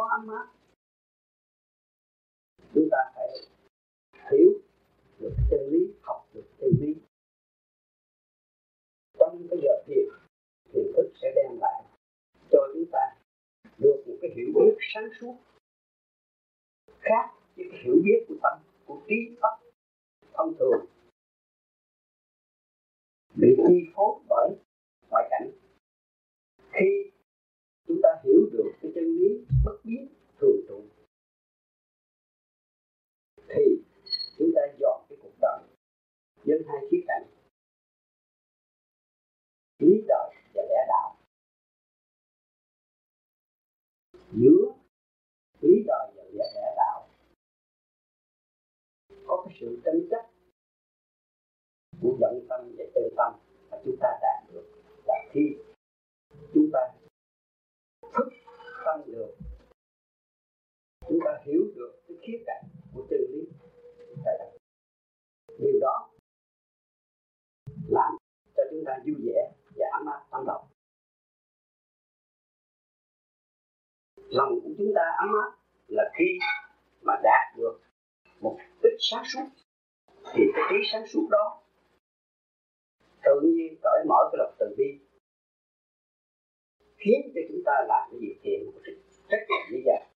[0.00, 0.46] có ấm áp.
[2.74, 3.28] Chúng ta phải
[4.30, 4.52] hiểu
[5.18, 6.94] được chân lý, học được chân lý.
[9.18, 10.04] Trong cái giờ thiền
[10.72, 11.84] thiền thức sẽ đem lại
[12.50, 13.16] cho chúng ta
[13.78, 15.36] được một cái hiểu biết sáng suốt
[17.00, 19.60] khác với cái hiểu biết của tâm, của trí óc
[20.32, 20.86] thông thường.
[23.34, 24.50] Bị chi phối bởi
[25.10, 25.50] ngoại cảnh.
[26.72, 27.10] Khi
[27.90, 30.08] chúng ta hiểu được cái chân lý bất biến
[30.40, 30.84] thường trụ.
[33.48, 33.62] Thì
[34.38, 35.62] chúng ta dọn cái cuộc đời
[36.44, 37.26] với hai khía cạnh.
[39.78, 41.16] Lý đời và lẽ đạo.
[44.32, 44.72] Giữa
[45.60, 47.08] lý đời và lẽ lẽ đạo
[49.26, 50.30] có cái sự tranh chấp
[52.02, 53.32] của dẫn tâm và chân tâm
[53.70, 54.64] mà chúng ta đạt được
[55.06, 55.56] là khi
[56.54, 56.99] chúng ta
[58.14, 58.28] thức
[58.84, 59.36] tăng được
[61.08, 63.40] chúng ta hiểu được cái khía cạnh của chân lý.
[65.58, 66.10] Điều đó
[67.88, 68.12] làm
[68.56, 70.66] cho chúng ta vui vẻ và ấm áp tâm lòng.
[74.16, 75.58] Lòng của chúng ta ấm áp
[75.88, 76.38] là khi
[77.02, 77.80] mà đạt được
[78.40, 79.46] một ít sáng suốt.
[80.34, 81.62] Thì cái trí sáng suốt đó
[83.24, 84.54] tự nhiên cởi mở cái lòng
[87.00, 88.94] khiến cho chúng ta làm cái việc thiện một cách
[89.30, 90.06] rất là dễ dàng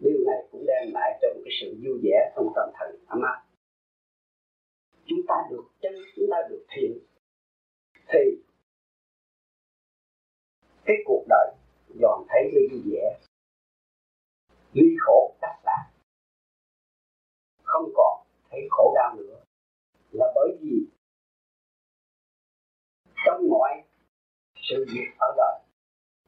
[0.00, 3.04] điều này cũng đem lại cho một cái sự vui vẻ trong tâm thần.
[3.06, 3.44] Ấm áp
[5.10, 6.98] chúng ta được chân, chúng ta được thiện.
[8.12, 8.18] Thì
[10.84, 11.54] cái cuộc đời
[12.00, 13.18] dọn thấy cái vui vẻ.
[14.72, 15.90] Ly khổ đắc lạc.
[17.62, 19.44] Không còn thấy khổ đau nữa.
[20.10, 20.86] Là bởi vì
[23.26, 23.82] trong mọi
[24.70, 25.60] sự việc ở đời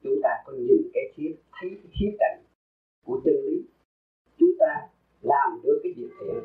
[0.03, 2.43] chúng ta có nhìn cái khía, thấy cái khía cạnh
[3.05, 3.57] của chân lý.
[4.37, 4.87] Chúng ta
[5.21, 6.43] làm được cái việc thiện,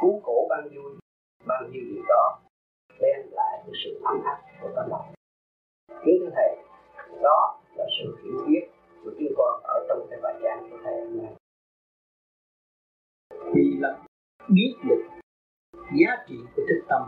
[0.00, 0.92] cứu khổ ban vui
[1.46, 2.40] bao nhiêu điều đó,
[3.00, 5.14] đem lại cái sự ấm áp của tâm lòng.
[6.04, 6.56] Kính thưa thầy,
[7.22, 8.68] đó là sự hiểu biết
[9.04, 11.34] của chúng con ở trong cái bài giảng của thầy hôm nay.
[13.54, 14.04] Vì là
[14.48, 15.04] biết được
[15.98, 17.02] giá trị của thức tâm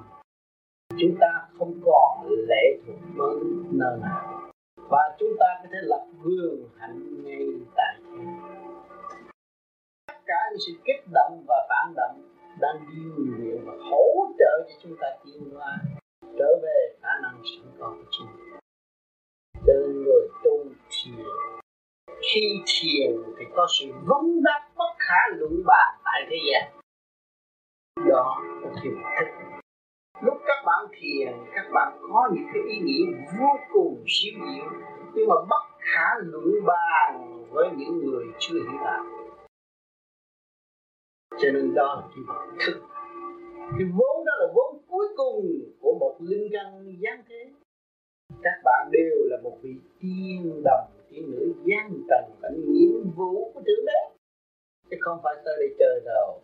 [0.99, 3.37] chúng ta không còn lệ thuộc với
[3.73, 4.51] nơi nào.
[4.91, 7.47] Và chúng ta có thể lập vườn hạnh ngay
[7.77, 7.97] tại
[10.07, 12.23] tất cả những sự kích động và phản động
[12.61, 15.79] đang điều luyện và hỗ trợ cho chúng ta tiến hóa,
[16.39, 18.27] trở về khả năng sẵn có của chúng.
[19.67, 21.27] Cho nên người tu thiền,
[22.33, 26.73] khi thiền thì có sự vấn đáp bất khả luận bàn tại thế gian.
[28.09, 29.56] Đó là thiền thức
[30.23, 33.05] lúc các bạn thiền, các bạn có những cái ý nghĩa
[33.41, 34.71] vô cùng siêu diệu
[35.15, 39.05] nhưng mà bất khả luận bàn với những người chưa hiểu đạo.
[41.39, 42.83] Cho nên đó là cái thức.
[43.79, 45.47] Cái vốn đó là vốn cuối cùng
[45.81, 47.51] của một linh căn giáng thế.
[48.43, 53.53] Các bạn đều là một vị tiên đồng, tiên nữ gian trần cảnh nhiệm vụ
[53.55, 54.17] của thượng đế.
[54.91, 56.43] Chứ không phải tới đây chơi đâu.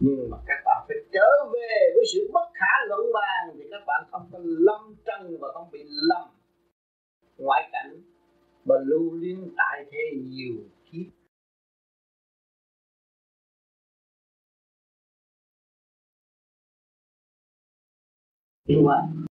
[0.00, 3.82] Nhưng mà các bạn phải trở về với sự bất khả luận bàn thì các
[3.86, 6.28] bạn không có lâm trần và không bị lầm.
[7.38, 8.02] Ngoại cảnh
[8.64, 11.12] mà lưu liên tại thế nhiều kiếp.
[18.68, 19.24] Đúng không?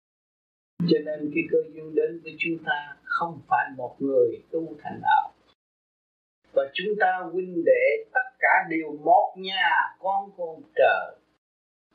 [0.90, 5.00] Cho nên khi cơ duyên đến với chúng ta không phải một người tu thành
[5.02, 5.34] đạo.
[6.54, 11.27] Và chúng ta huynh đệ tất cả đều một nhà, con của ông trời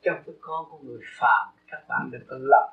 [0.02, 2.69] trong cái con của người phàm, các bạn đừng có lầm.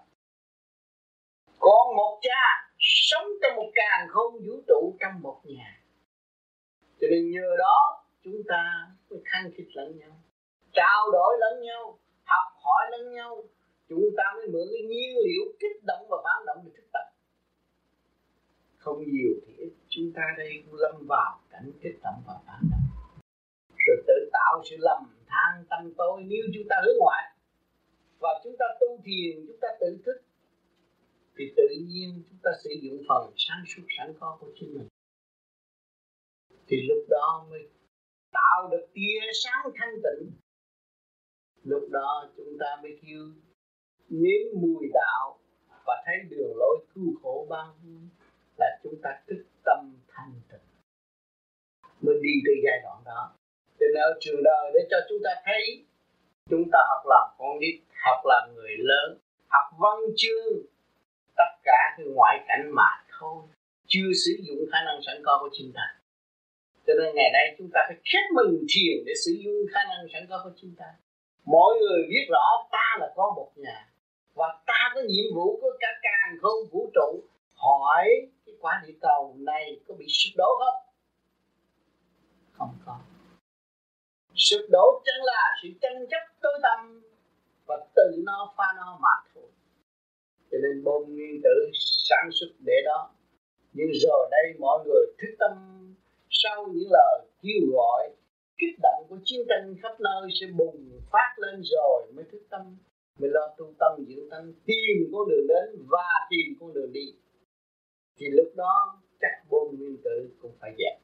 [1.59, 5.81] Con một cha sống trong một càng không vũ trụ trong một nhà.
[7.01, 10.11] Cho nên nhờ đó, chúng ta mới khăng khít lẫn nhau,
[10.73, 13.43] trao đổi lẫn nhau, học hỏi lẫn nhau.
[13.89, 17.05] Chúng ta mới mượn cái nhiên liệu kích động và phản động để thức tập.
[18.77, 22.88] Không nhiều thì ít, chúng ta đây lâm vào cảnh kích động và phản động
[23.89, 27.23] rồi tự tạo sự lầm than tâm tôi nếu chúng ta hướng ngoại
[28.19, 30.21] và chúng ta tu thiền, chúng ta tự thức,
[31.37, 34.87] thì tự nhiên chúng ta sử dụng phần sáng suốt sẵn có của chính mình.
[36.67, 37.67] Thì lúc đó mới
[38.31, 40.31] tạo được tia sáng thanh tịnh.
[41.63, 43.25] Lúc đó chúng ta mới kêu
[44.09, 45.39] nếm mùi đạo
[45.85, 47.67] và thấy đường lối cứu khổ ban
[48.57, 50.67] là chúng ta thức tâm thanh tịnh.
[52.01, 53.38] Mới đi tới giai đoạn đó
[53.79, 55.83] cho nên ở trường đời để cho chúng ta thấy,
[56.49, 59.17] chúng ta học làm con nít, học làm người lớn,
[59.47, 60.53] học văn chương.
[61.37, 62.89] Tất cả cái ngoại cảnh mà
[63.19, 63.43] thôi,
[63.87, 65.85] chưa sử dụng khả năng sẵn có của chúng ta.
[66.87, 70.07] Cho nên ngày nay chúng ta phải khép mình thiền để sử dụng khả năng
[70.13, 70.85] sẵn có của chúng ta.
[71.45, 73.89] Mỗi người biết rõ ta là có một nhà,
[74.33, 77.23] và ta có nhiệm vụ của cả càng không vũ trụ.
[77.55, 78.05] Hỏi
[78.45, 80.81] cái quả địa cầu này có bị sụp đổ không?
[82.53, 82.99] Không có
[84.39, 87.01] sụp đổ chẳng là sự tranh chấp tối tâm
[87.67, 89.49] và tự nó pha nó mà thôi.
[90.51, 91.71] Cho nên bom nguyên tử
[92.09, 93.09] sản xuất để đó.
[93.73, 95.51] Nhưng giờ đây mọi người thức tâm
[96.29, 98.09] sau những lời kêu gọi,
[98.57, 102.77] kích động của chiến tranh khắp nơi sẽ bùng phát lên rồi mới thức tâm,
[103.19, 107.13] mới lo tu tâm dưỡng tâm tìm con đường đến và tìm con đường đi.
[108.17, 110.99] Thì lúc đó chắc bom nguyên tử cũng phải dẹp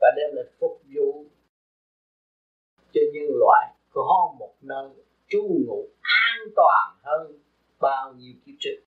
[0.00, 1.26] và đem lại phục vụ
[3.12, 4.88] nhân loại có một nơi
[5.28, 7.38] trú ngụ an toàn hơn
[7.80, 8.78] bao nhiêu kiếp trước.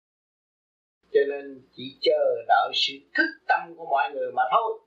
[1.14, 4.80] Cho nên chỉ chờ đợi sự thức tâm của mọi người mà thôi.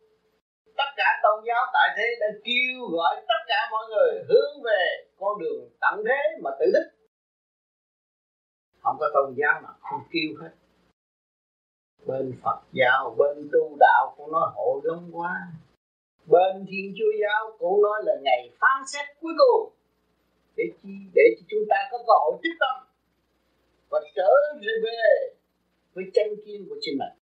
[0.77, 5.07] Tất cả tôn giáo tại thế đã kêu gọi tất cả mọi người hướng về
[5.19, 6.99] con đường tận thế mà tự thích
[8.89, 10.51] không có tôn giáo nào không kêu hết.
[12.07, 15.47] Bên Phật giáo, bên tu đạo cũng nói hộ lắm quá
[16.29, 19.73] bên Thiên Chúa giáo cũng nói là ngày phán xét cuối cùng.
[20.57, 22.77] Để chi, để cho chúng ta có cơ hội tích tâm
[23.91, 24.31] và trở
[24.83, 25.35] về
[25.95, 27.15] với chân kiên của chính mình.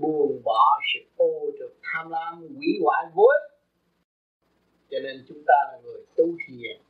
[0.00, 3.28] Buông bỏ sự ô trượt tham lam quỷ hoại vô
[4.90, 6.80] cho nên chúng ta là người tu thiền.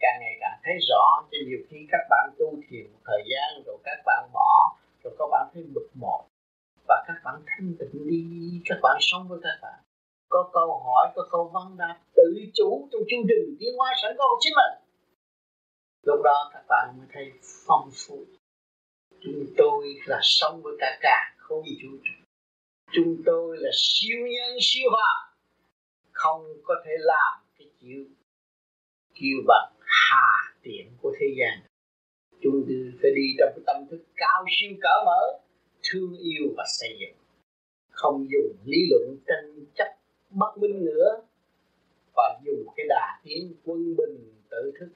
[0.00, 3.62] Càng ngày càng thấy rõ cho nhiều khi các bạn tu thiền một thời gian
[3.66, 6.22] rồi các bạn bỏ, rồi các bạn thấy bực mỏi
[6.88, 8.24] và các bạn thanh tịnh đi,
[8.64, 9.80] các bạn sống với các bạn
[10.34, 14.12] có câu hỏi, có câu vấn đáp tự chủ trong chương trình tiến hóa sẵn
[14.18, 14.74] có của chính mình
[16.06, 17.32] lúc đó các bạn mới thấy
[17.66, 18.24] phong phú.
[19.20, 22.24] Chúng tôi là sống với cả cả, không chủ trụ
[22.92, 25.32] chúng tôi là siêu nhân, siêu hòa
[26.12, 28.04] không có thể làm cái chịu
[29.14, 31.66] kêu bằng hà tiện của thế gian.
[32.42, 35.38] Chúng tôi phải đi trong cái tâm thức cao siêu cỡ mở,
[35.82, 37.16] thương yêu và xây dựng.
[37.90, 39.93] Không dùng lý luận tranh chấp
[40.34, 41.20] bất minh nữa.
[42.16, 44.88] Và dùng cái đà tiến quân bình tự thức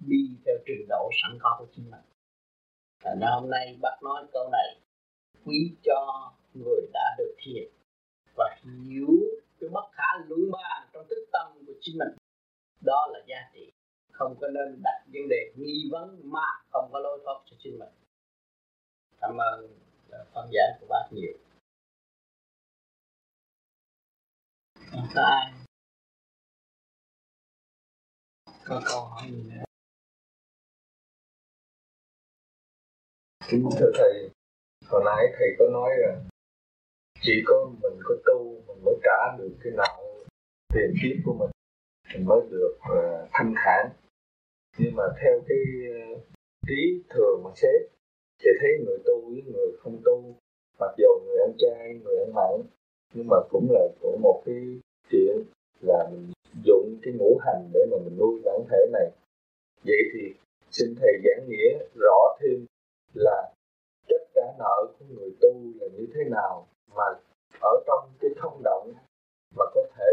[0.00, 2.00] đi theo trình độ sẵn có của chính mình.
[3.04, 4.76] Thành hôm nay bác nói câu này,
[5.44, 7.68] quý cho người đã được thiền
[8.36, 9.20] và hiểu
[9.60, 12.08] cái bất khả lưỡng bàn trong thức tâm của chính mình.
[12.84, 13.72] Đó là giá trị.
[14.12, 17.78] Không có nên đặt vấn đề nghi vấn mà không có lối thoát cho chính
[17.78, 17.88] mình.
[19.20, 19.68] Cảm ơn
[20.10, 21.32] ờ, phân giải của bác nhiều.
[24.92, 25.52] Có ai
[28.64, 29.64] có câu hỏi gì nữa
[33.48, 34.30] kính thưa thầy
[34.88, 36.28] hồi nãy thầy có nói rằng
[37.20, 40.24] chỉ có mình có tu mình mới trả được cái nợ
[40.74, 41.50] tiền kiếp của mình
[42.14, 43.90] mình mới được uh, thanh thản.
[44.78, 45.58] Nhưng mà theo cái
[45.90, 46.22] uh,
[46.68, 47.80] trí thường mà xét
[48.38, 50.34] thì thấy người tu với người không tu
[50.80, 52.79] mặc dù người ăn chay người ăn mặn
[53.14, 55.42] nhưng mà cũng là của một cái chuyện
[55.80, 56.32] là mình
[56.64, 59.10] dụng cái ngũ hành để mà mình nuôi bản thể này.
[59.84, 60.34] Vậy thì
[60.70, 62.66] xin thầy giảng nghĩa rõ thêm
[63.14, 63.52] là
[64.08, 67.04] tất cả nợ của người tu là như thế nào mà
[67.60, 68.92] ở trong cái thông động
[69.56, 70.10] mà có thể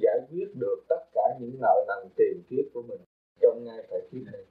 [0.00, 3.00] giải quyết được tất cả những nợ nần tiền kiếp của mình.
[3.40, 4.42] Trong ngay tại kiếp này.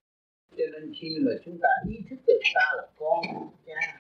[0.58, 3.20] Cho nên khi mà chúng ta ý thức được ta là con
[3.66, 3.98] cha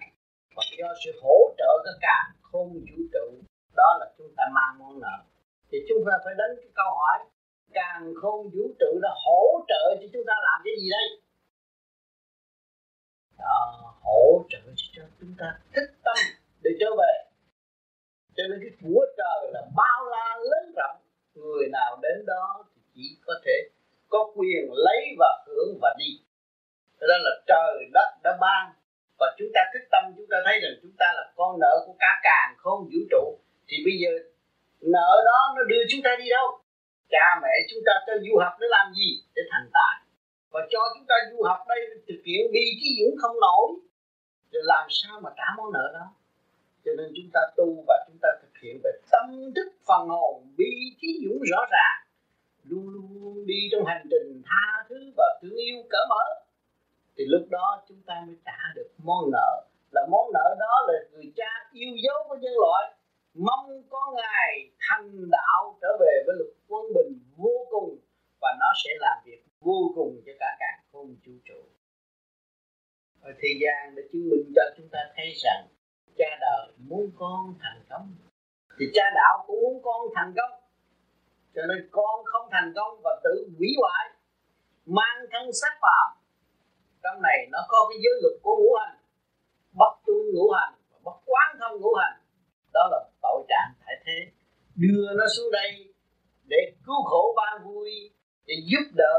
[0.56, 4.75] và do sự hỗ trợ các cả không vũ trụ đó là chúng ta mang
[4.79, 5.17] món nợ
[5.72, 7.17] thì chúng ta phải đến cái câu hỏi,
[7.74, 11.08] càng không vũ trụ nó hỗ trợ cho chúng ta làm cái gì đây?
[13.39, 14.58] Đó, hỗ trợ
[14.96, 16.17] cho chúng ta thức tâm
[16.63, 17.13] để trở về.
[18.36, 20.98] Cho nên cái của trời là bao la lớn rộng.
[21.34, 23.70] Người nào đến đó thì chỉ có thể
[24.10, 26.12] có quyền lấy và hưởng và đi.
[27.00, 28.74] Đó là trời, đất đã ban
[29.20, 31.96] và chúng ta thức tâm, chúng ta thấy rằng chúng ta là con nợ của
[32.00, 34.12] cả càng không vũ trụ thì bây giờ
[34.81, 36.48] nợ đó nó đưa chúng ta đi đâu?
[37.10, 39.95] Cha mẹ chúng ta cho du học để làm gì để thành tài?
[40.51, 43.67] Và cho chúng ta du học đây thực hiện đi chứ dũng không nổi.
[44.51, 46.05] Thì làm sao mà trả món nợ đó?
[46.86, 50.48] Cho nên chúng ta tu và chúng ta thực hiện về tâm thức phần hồn,
[50.57, 51.98] bi trí dũng rõ ràng.
[52.63, 56.25] Luôn luôn đi trong hành trình tha thứ và thương yêu cỡ mở.
[57.17, 59.63] Thì lúc đó chúng ta mới trả được món nợ.
[59.91, 62.93] Là món nợ đó là người cha yêu dấu của nhân loại
[63.36, 67.98] mong có ngày thành đạo trở về với luật quân bình vô cùng
[68.42, 71.62] và nó sẽ làm việc vô cùng cho cả càng không vũ trụ.
[73.22, 75.68] Ở thế gian để chứng minh cho chúng ta thấy rằng
[76.18, 78.15] cha đời muốn con thành công.
[78.80, 80.60] Thì cha đạo cũng muốn con thành công.
[81.56, 84.10] Cho nên con không thành công và tự hủy hoại,
[84.86, 86.25] mang thân xác phàm
[87.04, 88.98] trong này nó có cái giới luật của ngũ hành.
[89.74, 92.18] Bất tuân ngũ hành và bất quán thông ngũ hành.
[92.74, 94.32] Đó là tội trạng tại thế.
[94.75, 95.94] Đưa nó xuống đây
[96.44, 97.89] để cứu khổ ban vui,
[98.46, 99.17] để giúp đỡ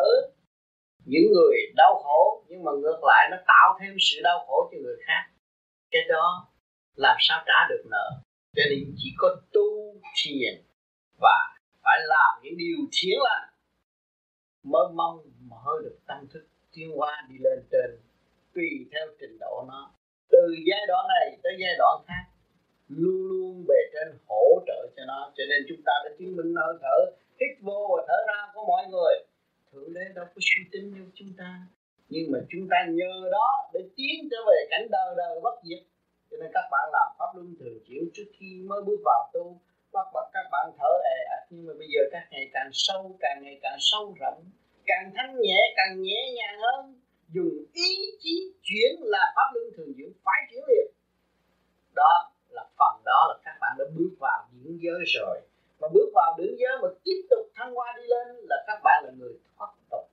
[1.05, 4.79] những người đau khổ, nhưng mà ngược lại nó tạo thêm sự đau khổ cho
[4.83, 5.23] người khác.
[5.91, 6.49] Cái đó
[6.95, 8.11] làm sao trả được nợ?
[8.57, 10.63] Cho nên chỉ có tu thiền
[11.21, 13.49] và phải làm những điều thiện lành
[14.63, 18.01] mới mong mở được tâm thức tiến hóa đi lên trên,
[18.55, 19.91] tùy theo trình độ nó.
[20.31, 20.39] Từ
[20.71, 22.25] giai đoạn này tới giai đoạn khác
[22.89, 25.33] luôn luôn bề trên hỗ trợ cho nó.
[25.37, 26.97] Cho nên chúng ta đã chứng minh hơi thở,
[27.41, 29.15] hít vô và thở ra của mọi người.
[29.73, 31.51] Thượng đế đâu có suy tính như chúng ta.
[32.09, 35.83] Nhưng mà chúng ta nhờ đó để tiến trở về cảnh đời đời bất diệt.
[36.31, 39.61] Cho nên các bạn làm pháp luân thường chuyển trước khi mới bước vào tu.
[39.93, 41.19] Bắt bắt các bạn thở ề
[41.51, 44.45] nhưng mà bây giờ các ngày càng sâu, càng ngày càng sâu rộng,
[44.87, 47.01] càng thanh nhẹ, càng nhẹ nhàng hơn.
[47.35, 50.87] Dùng ý chí chuyển là pháp luân thường chuyển phải chuyển liền.
[51.95, 55.41] Đó là phần đó là các bạn đã bước vào những giới rồi.
[55.81, 59.05] Mà bước vào điển giới mà tiếp tục thăng hoa đi lên là các bạn
[59.05, 60.07] là người thoát tục,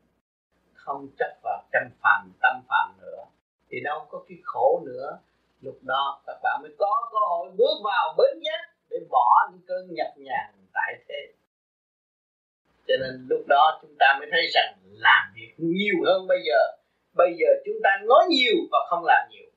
[0.74, 3.26] không chấp vào tranh phàm, tâm phàm nữa.
[3.70, 5.18] Thì đâu có cái khổ nữa.
[5.62, 9.62] Lúc đó các bạn mới có cơ hội bước vào bến giác để bỏ những
[9.68, 11.34] cơn nhập nhàn tại thế.
[12.88, 16.62] Cho nên lúc đó chúng ta mới thấy rằng làm việc nhiều hơn bây giờ.
[17.14, 19.50] Bây giờ chúng ta nói nhiều và không làm nhiều.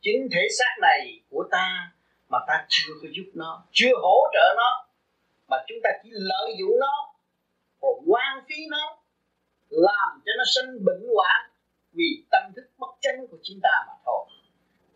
[0.00, 1.92] Chính thể xác này của ta
[2.32, 4.86] mà ta chưa có giúp nó, chưa hỗ trợ nó,
[5.48, 7.14] mà chúng ta chỉ lợi dụng nó
[7.80, 8.98] và quan phí nó,
[9.70, 11.50] làm cho nó sinh bệnh hoạn
[11.92, 14.26] vì tâm thức bất chánh của chúng ta mà thôi.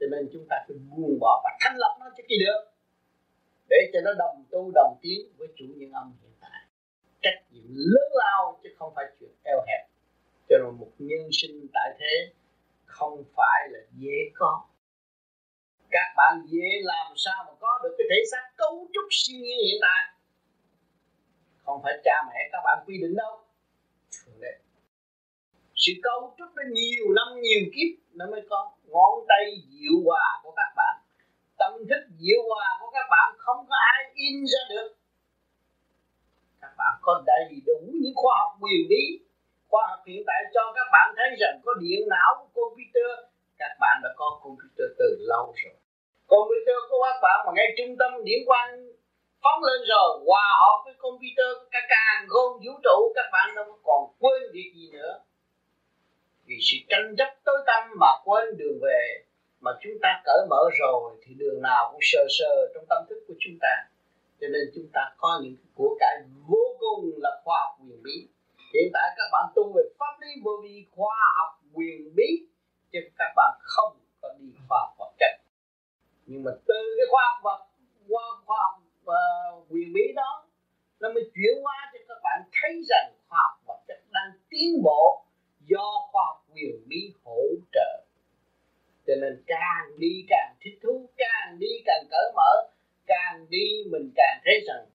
[0.00, 2.60] Cho nên chúng ta phải buông bỏ và thanh lập nó cho kỳ được,
[3.68, 6.60] để cho nó đồng tu, đồng tiến với chủ nhân âm hiện tại.
[7.22, 9.86] Trách nhiệm lớn lao chứ không phải chuyện eo hẹp.
[10.48, 12.32] Cho nên một nhân sinh tại thế
[12.84, 14.64] không phải là dễ có
[15.96, 19.54] các bạn dễ làm sao mà có được cái thể xác cấu trúc suy nghĩ
[19.64, 20.02] hiện tại?
[21.64, 23.34] Không phải cha mẹ các bạn quy định đâu.
[25.74, 30.26] Sự cấu trúc nó nhiều năm nhiều kiếp nó mới có ngón tay diệu hòa
[30.42, 30.94] của các bạn.
[31.58, 34.88] Tâm thức diệu hòa của các bạn không có ai in ra được.
[36.60, 39.02] Các bạn có đầy đủ những khoa học quyền bí,
[39.68, 43.10] khoa học hiện tại cho các bạn thấy rằng có điện não của computer.
[43.58, 45.76] Các bạn đã có computer từ lâu rồi
[46.26, 48.66] computer của các bạn mà ngay trung tâm điểm quan
[49.42, 53.78] phóng lên rồi, hòa hợp với computer cả càng gôn vũ trụ, các bạn đâu
[53.84, 55.20] còn quên việc gì nữa.
[56.46, 59.02] Vì sự tranh chấp tối tâm mà quên đường về,
[59.60, 63.24] mà chúng ta cởi mở rồi thì đường nào cũng sơ sơ trong tâm thức
[63.28, 63.74] của chúng ta.
[64.40, 66.16] Cho nên chúng ta có những của cải
[66.48, 68.28] vô cùng là khoa học quyền bí.
[68.74, 72.46] Hiện tại các bạn tu về pháp lý vô vi, khoa học quyền bí,
[72.92, 74.95] chứ các bạn không có đi khoa học
[76.26, 77.60] nhưng mà từ cái khoa học vật
[78.08, 80.46] qua khoa học uh, quyền ờ, bí đó
[81.00, 84.82] nó mới chuyển hóa cho các bạn thấy rằng khoa học vật chất đang tiến
[84.82, 85.24] bộ
[85.60, 87.42] do khoa học quyền bí hỗ
[87.72, 88.04] trợ.
[89.06, 92.52] Cho nên càng đi càng thích thú càng đi càng cởi mở
[93.06, 94.86] càng đi mình càng thấy rằng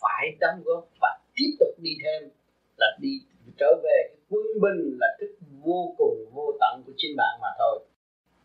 [0.00, 2.30] phải đóng góp và tiếp tục đi thêm
[2.76, 3.20] là đi
[3.58, 7.48] trở về cái quân bình là thức vô cùng vô tận của chính bạn mà
[7.58, 7.84] thôi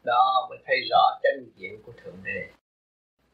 [0.03, 2.41] đó mới thấy rõ chân diện của thượng đế.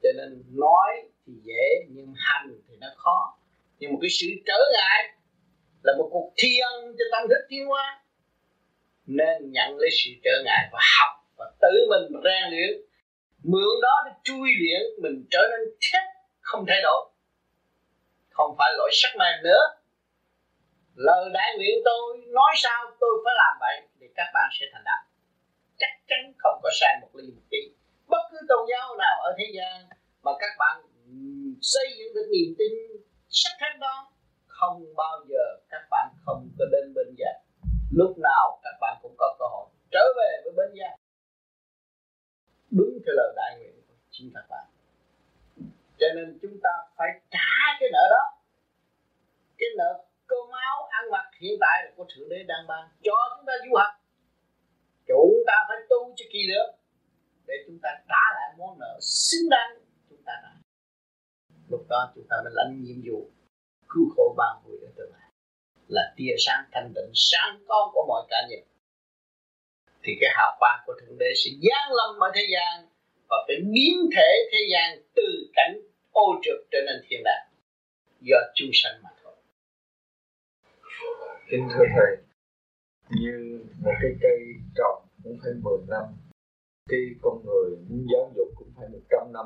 [0.04, 3.38] Cho nên nói thì dễ, nhưng hành thì nó khó.
[3.80, 5.14] Nhưng một cái sự trở ngại
[5.84, 8.04] là một cuộc thi ân cho tâm thức thiên hóa
[9.06, 12.82] nên nhận lấy sự trở ngại và học và tự mình rèn luyện.
[13.44, 16.04] Mượn đó để chui luyện, mình trở nên chết
[16.40, 17.10] không thay đổi.
[18.30, 19.62] Không phải lỗi sắc mềm nữa.
[20.96, 24.84] Lời đại nguyện tôi, nói sao tôi phải làm vậy, thì các bạn sẽ thành
[24.86, 25.07] đạt
[25.78, 27.58] chắc chắn không có sai một ly một tí.
[28.08, 29.90] Bất cứ tôn giáo nào ở thế gian
[30.24, 30.82] mà các bạn
[31.62, 32.72] xây dựng được niềm tin
[33.30, 34.12] sắc thánh đó,
[34.48, 37.32] không bao giờ các bạn không có đến bên gia.
[37.92, 40.90] Lúc nào các bạn cũng có cơ hội trở về với bên gia.
[42.72, 44.66] Đúng theo lời đại nguyện của chính các bạn
[46.00, 48.24] cho nên chúng ta phải trả cái nợ đó.
[49.58, 53.18] Cái nợ cơm áo ăn mặc hiện tại là của thượng đế đang ban cho
[53.38, 53.94] chúng ta du học
[55.08, 56.68] chúng ta phải tu cho kỳ được.
[57.48, 59.78] Để chúng ta trả lại món nợ xứng đáng
[60.10, 60.54] chúng ta đã.
[61.70, 63.30] Lúc đó chúng ta mới lãnh nhiệm vụ
[63.90, 65.30] cứu khổ ban vui ở tương lai.
[65.88, 68.60] Là tia sáng thanh tịnh, sáng con của mọi cá nhân
[70.04, 72.88] thì cái hào quang của thượng đế sẽ giáng lâm ở thế gian
[73.30, 75.80] và phải biến thể thế gian từ cảnh
[76.12, 77.48] ô trượt trở nên thiên đàng.
[78.22, 79.34] Do chúng sanh mà thôi.
[81.50, 82.27] Kính thưa thầy
[83.10, 84.40] như một cái cây
[84.76, 86.04] trồng cũng phải 10 năm
[86.90, 89.46] khi con người muốn giáo dục cũng phải 100 năm.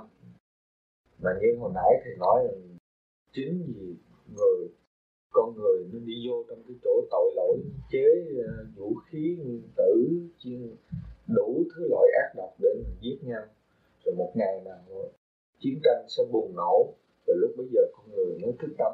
[1.20, 2.52] Mà như hồi nãy thầy nói là
[3.34, 3.96] chính vì
[4.36, 4.68] người,
[5.32, 7.58] con người nó đi vô trong cái chỗ tội lỗi,
[7.92, 8.08] chế
[8.48, 9.92] ờ, vũ khí, nguyên tử
[11.28, 13.44] đủ thứ loại ác độc để mà giết nhau.
[14.06, 15.12] Rồi một ngày nào
[15.60, 16.94] chiến tranh sẽ bùng nổ,
[17.28, 18.94] rồi lúc bây giờ con người mới thức tâm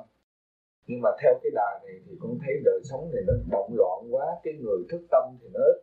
[0.88, 4.00] nhưng mà theo cái đà này thì con thấy đời sống này nó động loạn
[4.12, 5.78] quá, cái người thức tâm thì nó ít.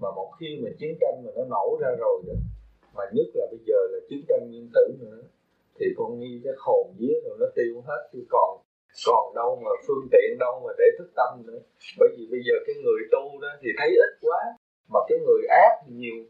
[0.00, 2.34] Mà một khi mà chiến tranh mà nó nổ ra rồi đó,
[2.94, 5.22] mà nhất là bây giờ là chiến tranh nguyên tử nữa,
[5.80, 8.50] thì con nghi cái hồn vía rồi nó tiêu hết, chứ còn
[9.06, 11.60] còn đâu mà phương tiện đâu mà để thức tâm nữa.
[11.98, 14.40] Bởi vì bây giờ cái người tu đó thì thấy ít quá,
[14.92, 16.24] mà cái người ác thì nhiều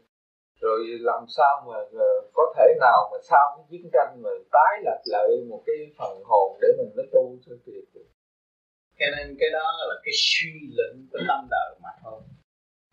[0.61, 1.77] rồi làm sao mà
[2.33, 6.23] có thể nào mà sau cái chiến tranh mà tái lập lại một cái phần
[6.25, 7.85] hồn để mình nó tu cho kịp
[8.99, 12.21] cho nên cái đó là cái suy luận của tâm đời mà thôi.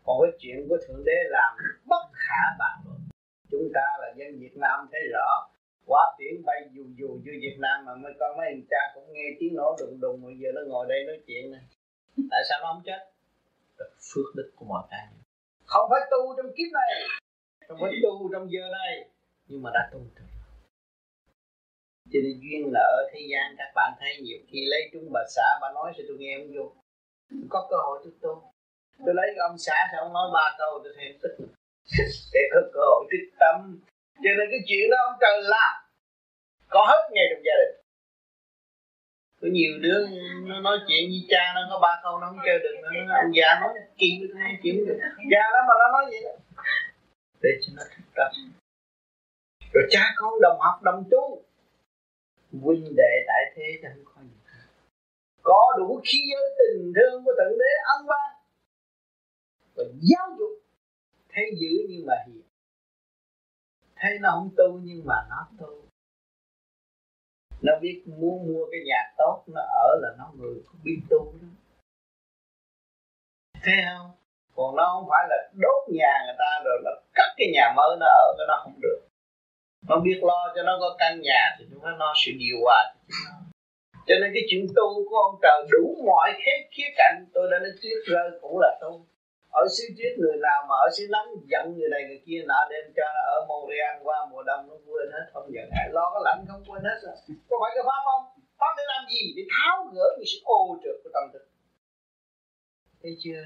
[0.05, 2.99] Còn cái chuyện của thượng đế làm bất khả bàn luận
[3.51, 5.49] chúng ta là dân Việt Nam thấy rõ
[5.85, 9.13] quá tiếng bay dù dù vô Việt Nam mà mấy con mấy anh cha cũng
[9.13, 11.61] nghe tiếng nổ đùng đùng bây giờ nó ngồi đây nói chuyện này
[12.31, 12.99] tại sao nó không chết?
[14.09, 15.07] Phước đức của mọi cái
[15.65, 16.89] không phải tu trong kiếp này
[17.67, 19.09] không phải tu trong giờ này.
[19.47, 20.27] Nhưng mà đã tu được
[22.11, 25.47] cho nên duyên nợ thế gian, các bạn thấy nhiều khi lấy chúng bà xã,
[25.61, 26.65] bà nói cho tôi nghe không vô.
[27.49, 28.33] Có cơ hội tôi tu.
[29.05, 31.35] Tôi lấy ông xã sao ông nói, ba câu tôi thêm tích.
[32.33, 33.79] Để có cơ hội tích tâm.
[34.23, 35.73] Cho nên cái chuyện đó ông trời làm.
[36.69, 37.75] Có hết ngay trong gia đình.
[39.41, 39.99] Có nhiều đứa
[40.47, 43.31] nó nói chuyện như cha, nó có ba câu, nó không chơi được, nó ông
[43.37, 44.99] già nói kỳ với tôi chuyện được.
[45.31, 46.46] Già đó mà nó nói vậy đó
[47.41, 48.31] để cho nó thức tâm
[49.73, 51.43] rồi cha con đồng học, đồng tu,
[52.61, 54.37] huynh đệ tại thế chẳng có gì
[55.47, 58.37] có đủ khí giới tình thương của thượng đế ân ban
[59.75, 60.49] và giáo dục,
[61.29, 62.41] thấy dữ nhưng mà hiền.
[63.95, 65.81] Thấy nó không tu nhưng mà nó tu.
[67.61, 71.33] Nó biết muốn mua cái nhà tốt, nó ở là nó người không biết tu
[71.41, 71.47] đó.
[73.63, 74.11] Thấy không?
[74.55, 77.91] Còn nó không phải là đốt nhà người ta rồi là cắt cái nhà mới
[78.01, 78.99] nó ở cái nó không được.
[79.89, 82.81] Nó biết lo cho nó có căn nhà thì chúng nó lo sự điều hòa
[84.07, 87.57] cho nên cái chuyện tu của ông trời đủ mọi khía khía cạnh tôi đã
[87.59, 88.91] nói tuyết rơi cũng là tu.
[89.61, 92.59] Ở xứ tuyết người nào mà ở xứ nắng giận người này người kia, nọ
[92.71, 95.67] đem cho ở Montreal qua mùa đông nó quên hết, không giận.
[95.79, 97.15] Ai lo có lạnh không quên hết rồi.
[97.49, 98.23] Có phải cái pháp không?
[98.59, 99.23] Pháp để làm gì?
[99.37, 101.43] Để tháo gỡ những sự ô trượt của tâm thức.
[103.01, 103.41] Thấy chưa?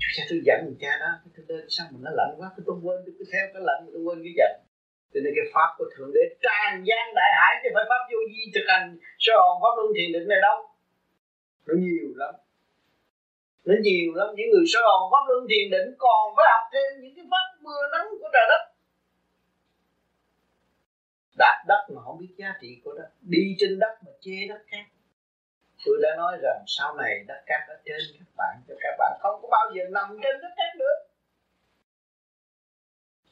[0.00, 1.10] Chú cha tôi dẫn người cha đó.
[1.36, 2.48] Tôi lên, sao mà nó lạnh quá?
[2.66, 4.54] Tôi quên, tôi cứ theo cái lạnh tôi quên cái giận
[5.12, 8.18] cho nên cái pháp của thượng đế tràn gian đại hải, chứ phải pháp vô
[8.32, 8.86] vi thực hành.
[9.24, 10.56] Sơ hồn, pháp luân thiền định này đâu?
[11.66, 12.34] Nó nhiều lắm.
[13.66, 14.28] Nó nhiều lắm.
[14.36, 17.46] Những người sơ hồn, pháp luân thiền định còn phải học thêm những cái pháp
[17.64, 18.62] mưa nắng của trời đất.
[21.38, 23.08] Đạt đất mà không biết giá trị của đất.
[23.20, 24.84] Đi trên đất mà chê đất khác
[25.84, 29.18] tôi đã nói rằng sau này đất cát ở trên, các bạn cho các bạn
[29.20, 30.98] không có bao giờ nằm trên đất cát được.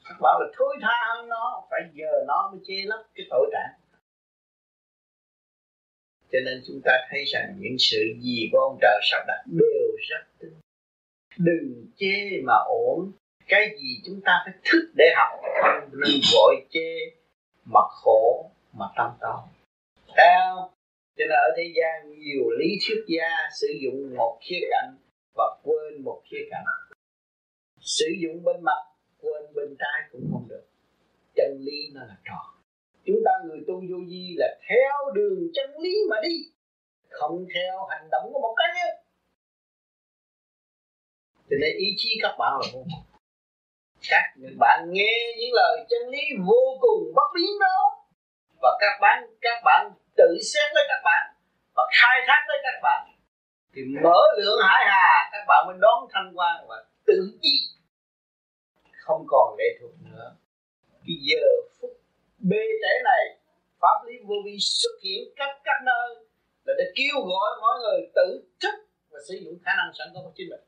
[0.05, 3.49] Các bạn là thôi tha hơn nó, phải giờ nó mới che lấp cái tội
[3.53, 3.73] trạng.
[6.31, 9.95] Cho nên chúng ta thấy rằng những sự gì của ông trời sắp đặt đều
[10.09, 10.59] rất tinh.
[11.37, 13.11] Đừng chê mà ổn.
[13.47, 16.95] Cái gì chúng ta phải thức để học, không nên vội chê
[17.65, 19.41] mà khổ mà tâm tối.
[20.17, 20.69] Theo
[21.19, 23.29] cho nên ở thế gian nhiều lý thuyết gia
[23.61, 24.97] sử dụng một khía cạnh
[25.35, 26.65] và quên một khía cạnh.
[27.79, 28.81] Sử dụng bên mặt,
[29.21, 30.65] quên bên trái cũng không được.
[31.35, 32.45] Chân lý nó là tròn.
[33.05, 36.35] Chúng ta người tu vô vi là theo đường chân lý mà đi,
[37.09, 38.95] không theo hành động của một cá nhân.
[41.49, 43.03] Cho nên ý chí các bạn là vô cùng.
[44.09, 44.23] Các
[44.59, 48.05] bạn nghe những lời chân lý vô cùng bất biến đó.
[48.61, 51.23] Và các bạn các bạn tự xét với các bạn
[51.75, 53.01] và khai thác với các bạn.
[53.73, 56.77] Thì mở lượng hải hà, các bạn mới đón thanh quan và
[57.07, 57.55] tự chi
[59.09, 60.35] không còn lệ thuộc nữa.
[61.05, 61.45] Cái giờ
[61.79, 61.91] phút
[62.39, 63.23] bê trễ này,
[63.81, 66.09] pháp lý vô vi xuất hiện khắp các nơi
[66.65, 68.75] là để kêu gọi mọi người tự thức
[69.09, 70.65] và sử dụng khả năng sẵn có của chính mình.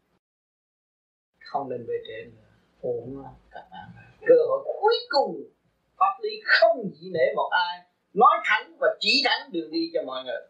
[1.40, 2.52] Không nên bê trễ nữa.
[2.82, 3.88] Ổn các bạn
[4.28, 5.36] cơ hội cuối cùng,
[6.00, 10.04] pháp lý không chỉ nể một ai nói thẳng và chỉ thẳng đường đi cho
[10.06, 10.42] mọi người.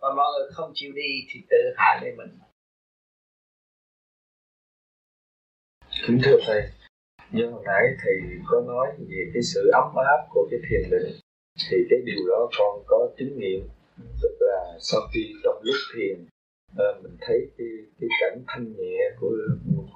[0.00, 2.38] Và mọi người không chịu đi thì tự hại lên mình.
[6.06, 6.62] Kính thưa thầy
[7.30, 8.14] như hồi nãy thầy
[8.46, 11.12] có nói về cái sự ấm áp của cái thiền định.
[11.70, 13.68] Thì cái điều đó con có chứng nghiệm.
[14.22, 16.26] Tức là sau khi trong lúc thiền
[16.76, 17.68] ờ, mình thấy cái
[18.00, 19.30] cái cảnh thanh nhẹ của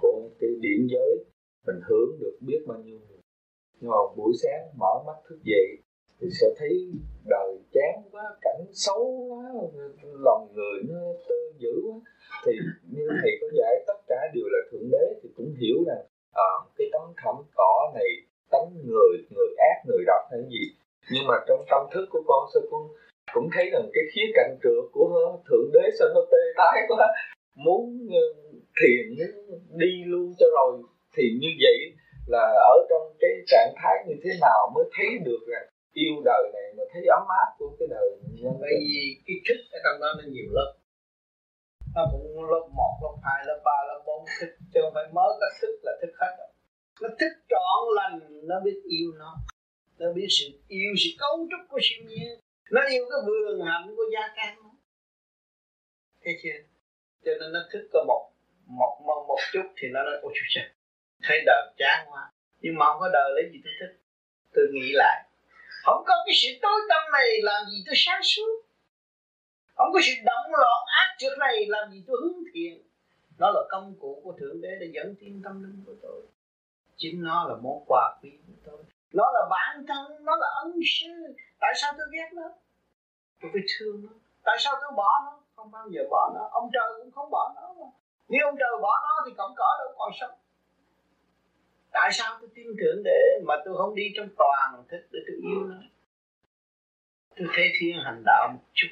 [0.01, 1.25] của cái điển giới,
[1.66, 2.98] mình hướng được biết bao nhiêu
[3.83, 5.66] nhưng mà buổi sáng mở mắt thức dậy
[6.20, 6.92] thì sẽ thấy
[7.25, 9.42] đời chán quá cảnh xấu quá
[10.03, 11.96] lòng người nó tơ dữ quá.
[12.46, 12.53] Thì
[12.90, 16.51] như thầy có giải tất cả đều là thượng đế thì cũng hiểu rằng à,
[16.79, 18.09] cái tấm thảm cỏ này
[18.51, 20.64] tấm người người ác người độc hay gì.
[21.12, 22.83] Nhưng mà trong tâm thức của con sao con
[23.35, 27.09] cũng thấy rằng cái khía cạnh trượt của thượng đế sao nó tê tái quá.
[27.55, 28.25] Muốn ờ,
[28.81, 29.27] thiền
[29.70, 30.83] đi luôn cho rồi.
[31.16, 31.92] Thì như vậy
[32.27, 36.42] là ở trong cái trạng thái như thế nào mới thấy được rằng yêu đời
[36.55, 38.07] này mà thấy ấm áp của cái đời
[38.40, 40.70] nhân bởi vì cái thức ở trong đó nó nhiều lớp.
[41.94, 45.31] Nó cũng lớp một lớp hai lớp ba lớp bốn thích chứ không phải mới
[45.40, 46.50] có thức là thức hết rồi.
[47.02, 49.37] Nó thích trọn lành nó biết yêu nó.
[49.98, 52.31] Nó biết sự yêu sự cấu trúc của siêu nhiên
[52.70, 54.62] nó yêu cái vườn hạnh của gia can
[56.24, 56.59] thấy chưa?
[57.24, 58.33] Cho nên nó thức có một
[58.66, 60.64] một một, một chút thì nó nói ôi trời
[61.22, 62.33] thấy đời chán quá.
[62.61, 63.94] Nhưng mà không có đời lấy gì tôi thích
[64.55, 65.28] tôi nghĩ lại
[65.85, 68.62] không có cái sự tối tâm này làm gì tôi sáng suốt.
[69.75, 72.83] Không có sự động loạn ác trước này làm gì tôi hướng thiện.
[73.38, 76.23] Nó là công cụ của thượng đế để dẫn tiến tâm linh của tôi.
[76.97, 78.79] Chính nó là món quà quý của tôi.
[79.12, 81.35] Nó là bản thân, nó là ân sư.
[81.61, 82.49] Tại sao tôi ghét nó?
[83.40, 84.12] Tôi phải thương nó.
[84.45, 85.40] Tại sao tôi bỏ nó?
[85.57, 86.49] Không bao giờ bỏ nó.
[86.53, 87.87] Ông trời cũng không bỏ nó mà.
[88.29, 90.35] Nếu ông trời bỏ nó thì cọng cỏ đâu còn sống
[91.92, 95.37] tại sao tôi tin tưởng để mà tôi không đi trong toàn thức để tôi
[95.42, 95.76] yêu nó?
[97.37, 98.88] Tôi thấy thiên hành đạo một chút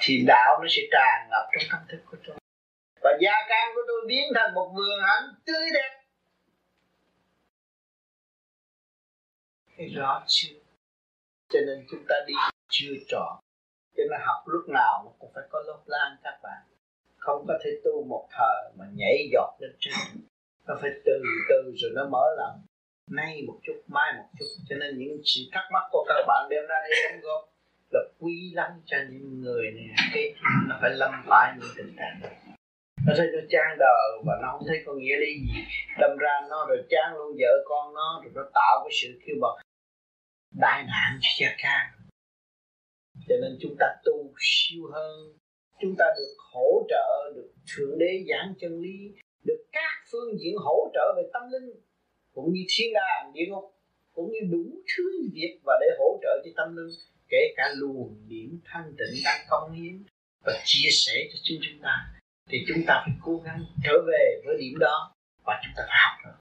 [0.00, 2.36] thì đạo nó sẽ tràn ngập trong tâm thức của tôi.
[3.02, 6.02] Và gia can của tôi biến thành một vườn hạnh tươi đẹp.
[9.76, 10.54] Thấy rõ chưa?
[11.48, 12.34] Cho nên chúng ta đi
[12.68, 13.40] chưa trọn.
[13.96, 16.62] Cho nên học lúc nào cũng phải có lớp lan các bạn.
[17.16, 19.94] Không có thể tu một thời mà nhảy giọt lên trên
[20.66, 22.66] nó phải từ từ rồi nó mở lòng
[23.10, 24.46] nay một chút, mai một chút.
[24.68, 27.48] Cho nên những sự thắc mắc của các bạn đem ra đây đóng góp
[27.90, 30.34] là quý lắm cho những người này cái
[30.68, 32.20] nó phải lâm phải những tình trạng
[33.06, 35.60] nó thấy nó chán đời và nó không thấy có nghĩa lý gì.
[36.00, 39.36] Đâm ra nó rồi chán luôn vợ con nó, rồi nó tạo cái sự kêu
[39.40, 39.64] bằng
[40.60, 42.02] đại nạn cho gia can
[43.28, 45.32] cho nên chúng ta tu siêu hơn.
[45.80, 50.54] Chúng ta được hỗ trợ, được thượng đế giảng chân lý được các phương diện
[50.56, 51.80] hỗ trợ về tâm linh,
[52.34, 53.64] cũng như thiên đàng, địa ngục,
[54.14, 54.64] cũng như đủ
[54.96, 55.02] thứ
[55.32, 56.90] việc và để hỗ trợ cho tâm linh,
[57.28, 60.02] kể cả luồng điểm thanh tịnh đang công hiến
[60.44, 61.94] và chia sẻ cho chúng chúng ta,
[62.48, 65.98] thì chúng ta phải cố gắng trở về với điểm đó và chúng ta phải
[66.04, 66.38] học nữa.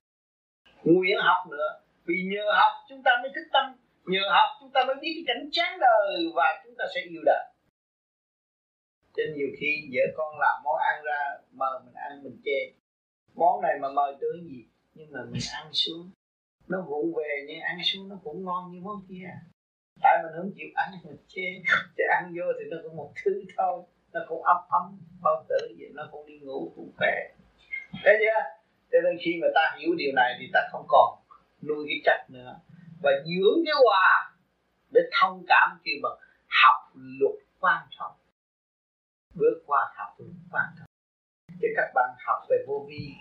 [0.84, 3.66] Nguyện học nữa, vì nhờ học chúng ta mới thức tâm,
[4.06, 7.22] nhờ học chúng ta mới biết cái cảnh chán đời và chúng ta sẽ yêu
[7.26, 7.44] đời.
[9.16, 11.20] Cho nhiều khi vợ con làm món ăn ra,
[11.52, 12.81] mời mình ăn, mình chê
[13.36, 14.66] món này mà mời tới gì?
[14.94, 16.12] Nhưng mà mình ăn xuống.
[16.68, 19.30] Nó vụng về nhưng ăn xuống nó cũng ngon như món kia.
[20.02, 21.62] Tại mình không chịu ăn, mình chê.
[21.98, 23.84] Chứ ăn vô thì nó cũng một thứ thôi.
[24.14, 27.16] Nó cũng ấm ấm, bao tử vậy, nó cũng đi ngủ cũng khỏe.
[28.04, 28.42] Thế chưa?
[28.92, 31.20] Cho nên khi mà ta hiểu điều này thì ta không còn
[31.68, 32.60] nuôi cái chất nữa.
[33.04, 34.34] Và dưỡng cái hòa
[34.94, 36.18] để thông cảm kêu bằng
[36.64, 38.12] học luật quan trọng.
[39.34, 40.91] Bước qua học luật quan trọng
[41.62, 43.14] để các bạn học về vô vi.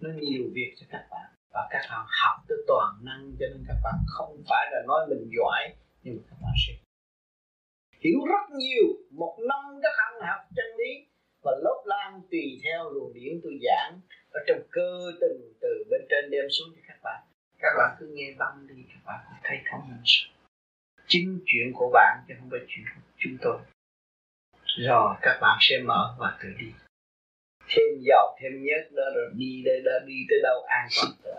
[0.00, 1.26] Nó nhiều việc cho các bạn.
[1.52, 5.06] Và các bạn học tới toàn năng, cho nên các bạn không phải là nói
[5.08, 6.72] mình giỏi, nhưng mà các bạn sẽ
[8.00, 8.86] hiểu rất nhiều.
[9.10, 11.06] Một năm các bạn học chân lý,
[11.42, 14.00] và lớp lan tùy theo luồng điển tôi giảng.
[14.30, 17.22] Ở trong cơ từng từ bên trên đem xuống cho các bạn.
[17.58, 20.02] Các bạn cứ nghe băng đi, các bạn cũng thấy thông minh
[21.06, 23.58] chính chuyện của bạn chứ không phải chuyện của chúng tôi.
[24.86, 26.72] Rồi các bạn sẽ mở và tự đi
[27.70, 31.34] thêm giàu thêm nhất đó rồi đi đây đó đi tới đâu an toàn tới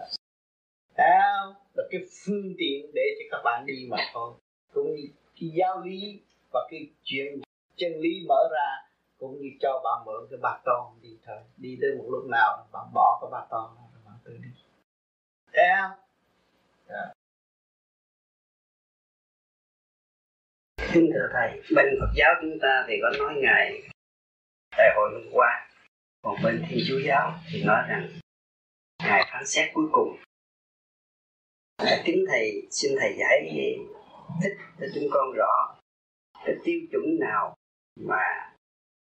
[1.76, 4.34] là cái phương tiện để cho các bạn đi mà thôi.
[4.74, 5.08] Cũng như
[5.40, 6.22] cái giáo lý
[6.54, 7.42] và cái chuyện
[7.76, 11.38] chân lý mở ra cũng như cho bạn mượn cái bạc to đi thôi.
[11.58, 14.50] Đi tới một lúc nào bạn bỏ cái bạc to rồi bạn tự đi.
[15.54, 16.00] Thấy không?
[16.90, 17.18] Yeah.
[20.94, 23.82] Kính thưa Thầy, bên Phật giáo chúng ta thì có nói ngày
[24.78, 25.71] đại hội hôm qua
[26.22, 28.10] còn bên thiên chúa giáo thì nói rằng
[29.04, 30.18] ngài phán xét cuối cùng.
[31.78, 33.50] À, kính thầy xin thầy giải
[34.44, 35.78] thích cho chúng con rõ
[36.46, 37.56] cái tiêu chuẩn nào
[38.00, 38.52] mà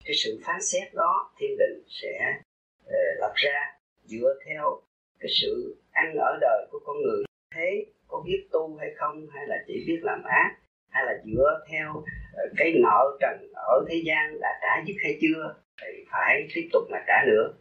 [0.05, 2.41] cái sự phán xét đó thiên đình sẽ
[2.86, 4.82] uh, lập ra dựa theo
[5.19, 7.23] cái sự ăn ở đời của con người.
[7.55, 10.58] Thế có biết tu hay không hay là chỉ biết làm ác?
[10.89, 15.17] Hay là dựa theo ờ, cái nợ trần ở thế gian đã trả dứt hay
[15.21, 17.54] chưa thì phải tiếp tục mà trả nữa.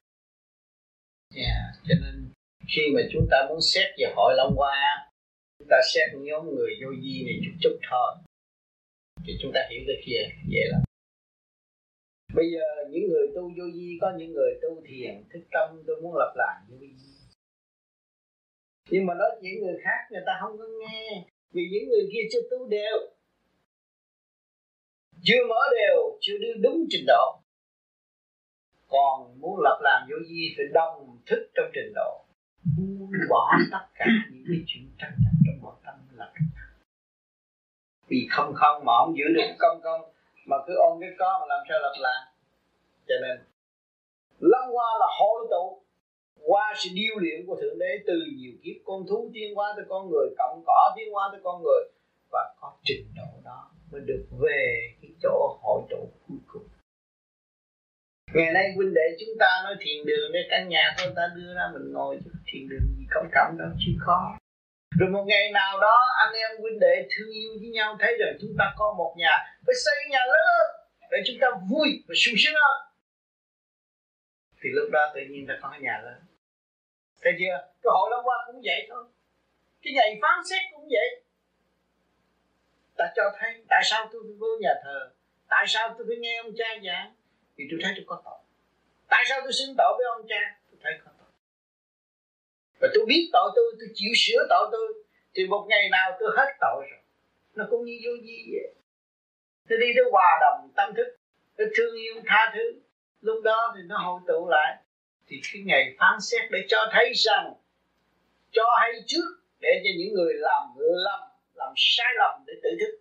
[1.37, 2.33] Yeah, cho nên
[2.69, 5.11] khi mà chúng ta muốn xét về hội Long Hoa
[5.59, 8.17] chúng ta xét nhóm người vô vi này chút chút thôi
[9.27, 10.79] thì chúng ta hiểu cái kia vậy là.
[12.35, 16.01] bây giờ những người tu vô vi có những người tu thiền thức tâm tôi
[16.03, 16.95] muốn lập lại vô vi.
[18.91, 22.25] Nhưng mà nói những người khác người ta không có nghe vì những người kia
[22.33, 23.18] chưa tu đều
[25.23, 27.41] chưa mở đều, chưa đưa đúng trình độ.
[28.89, 32.25] Còn muốn lập làm vô vi phải đồng thức trong trình độ.
[32.77, 36.33] Buông bỏ tất cả những cái chuyện tranh chấp trong nội tâm là
[38.09, 40.01] vì không không mà không giữ được công công
[40.47, 42.29] mà cứ ôm cái có mà làm sao lập lại
[43.09, 43.37] cho nên,
[44.39, 45.83] lăng hoa là hội tụ.
[46.47, 48.77] Qua sự điêu luyện của thượng đế từ nhiều kiếp.
[48.85, 51.83] Con thú tiến hóa tới con người cộng cỏ tiến hóa tới con người.
[52.31, 56.69] Và có trình độ đó mới được về cái chỗ hội tụ cuối cùng.
[58.35, 61.55] Ngày nay huynh đệ chúng ta nói thiền đường để căn nhà của ta đưa
[61.55, 64.39] ra mình ngồi chứ thiền đường gì công trọng đâu, chứ khó.
[64.99, 68.37] Rồi một ngày nào đó, anh em huynh đệ thương yêu với nhau, thấy rằng
[68.41, 69.35] chúng ta có một nhà,
[69.67, 72.77] phải xây nhà lớn để chúng ta vui và sung sướng hơn.
[74.61, 76.21] Thì lúc đó tự nhiên ta có nhà lớn.
[77.23, 77.57] Thấy chưa?
[77.83, 79.05] Cái hội lâu qua cũng vậy thôi.
[79.83, 81.09] Cái ngày phán xét cũng vậy
[82.99, 85.11] ta cho thấy tại sao tôi vô nhà thờ?
[85.49, 87.15] Tại sao tôi phải nghe ông cha giảng?
[87.57, 88.39] Vì tôi thấy tôi có tội.
[89.09, 90.61] Tại sao tôi xin tội với ông cha?
[90.71, 91.29] Tôi thấy có tội.
[92.81, 95.05] Và tôi biết tội tôi tôi chịu sửa tội tôi.
[95.35, 97.01] Thì một ngày nào tôi hết tội rồi.
[97.55, 98.75] Nó cũng như vô gì vậy.
[99.69, 101.17] Tôi đi tới hòa đồng tâm thức.
[101.57, 102.81] Tôi thương yêu, tha thứ.
[103.21, 104.77] Lúc đó thì nó hội tụ lại.
[105.27, 107.55] Thì cái ngày phán xét để cho thấy rằng,
[108.51, 109.25] cho hay trước
[109.61, 111.21] để cho những người làm lầm
[111.59, 113.01] làm sai lầm để tự thức.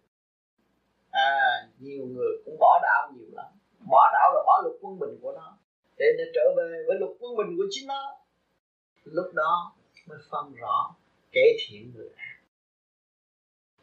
[1.12, 1.32] À
[1.80, 3.46] nhiều người cũng bỏ đạo nhiều lắm.
[3.80, 5.58] Bỏ đạo là bỏ luật quân bình của nó,
[5.98, 8.18] để nó trở về với luật quân bình của chính nó.
[9.04, 9.76] Lúc đó
[10.08, 10.96] mới phân rõ
[11.32, 12.38] kẻ thiện người ác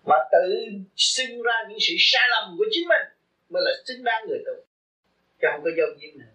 [0.05, 0.55] và tự
[0.97, 3.07] sinh ra những sự sai lầm của chính mình
[3.49, 4.53] mới là xứng đáng người tu,
[5.41, 6.35] chứ không có dâu diêm nữa.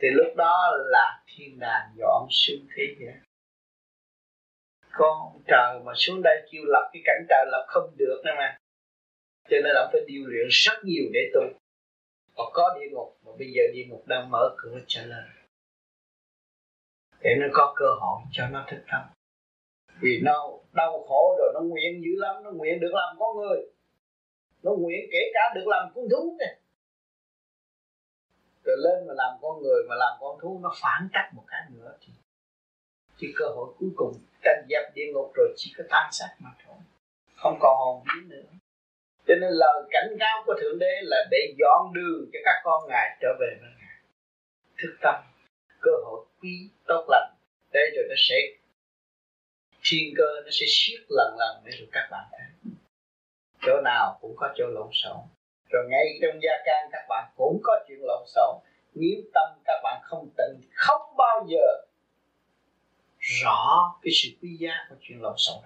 [0.00, 3.14] Thì lúc đó là thiên đàng dọn xưng thế giới
[4.92, 8.58] con trời mà xuống đây kêu lập cái cảnh trời lập không được nữa mà.
[9.44, 11.40] Cho nên là phải điều luyện rất nhiều để tu.
[12.36, 15.24] Và có địa ngục, mà bây giờ địa ngục đang mở cửa trở lên
[17.22, 19.02] để nó có cơ hội cho nó thức tâm.
[20.00, 23.58] Vì nó đau khổ rồi, nó nguyện dữ lắm, nó nguyện được làm con người.
[24.62, 26.56] Nó nguyện kể cả được làm con thú này
[28.64, 31.60] rồi lên mà làm con người, mà làm con thú, nó phản cách một cái
[31.70, 32.12] nữa thì
[33.18, 34.12] thì cơ hội cuối cùng
[34.50, 36.76] tranh dẹp địa ngục rồi chỉ có tan xác mà thôi.
[37.36, 38.48] Không còn hồn vía nữa.
[39.26, 42.88] Cho nên lời cảnh cáo của thượng đế là để dọn đường cho các con
[42.88, 43.96] ngài trở về với ngài.
[44.78, 45.14] Thức tâm,
[45.80, 47.34] cơ hội quý, tốt lành.
[47.72, 48.36] Để rồi nó sẽ,
[49.82, 52.72] thiên cơ nó sẽ siết lần lần để rồi các bạn thấy.
[53.62, 55.16] Chỗ nào cũng có chỗ lộn xộn.
[55.70, 58.56] Rồi ngay trong gia can các bạn cũng có chuyện lộn xộn.
[58.94, 61.89] Nếu tâm các bạn không tịnh, không bao giờ
[63.42, 65.64] rõ cái sự quý giá của chuyện lộn xộn.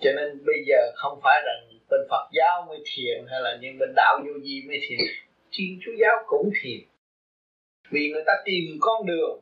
[0.00, 3.78] Cho nên bây giờ không phải rằng bên Phật giáo mới thiền hay là những
[3.78, 4.98] bên đạo vô vi mới thiền.
[5.52, 6.80] Thiên Chúa giáo cũng thiền.
[7.90, 9.40] Vì người ta tìm con đường,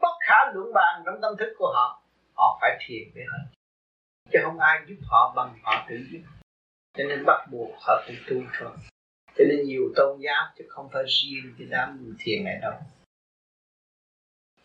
[0.00, 2.02] bất khả luận bàn trong tâm thức của họ
[2.34, 3.38] họ phải thiền để họ.
[4.32, 6.20] Chứ không ai giúp họ bằng họ tự giúp.
[6.98, 8.70] Cho nên bắt buộc họ phải tu thôi.
[9.36, 12.72] Cho nên nhiều tôn giáo chứ không phải riêng cái đám thiền này đâu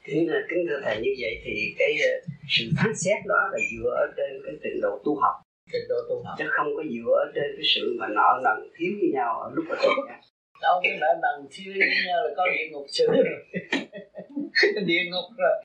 [0.04, 2.12] kính kính thưa thầy như vậy thì cái ờ,
[2.50, 5.36] sự phán xét đó là dựa ở trên cái trình độ tu học.
[5.72, 6.36] Trình độ tu học.
[6.40, 9.52] Chứ không có dựa ở trên cái sự mà nợ nần thiếu với nhau ở
[9.54, 10.20] lúc ở nha.
[10.62, 13.40] Đâu cái nợ nần thiếu với nhau là có địa ngục xử rồi
[14.90, 15.56] địa ngục rồi.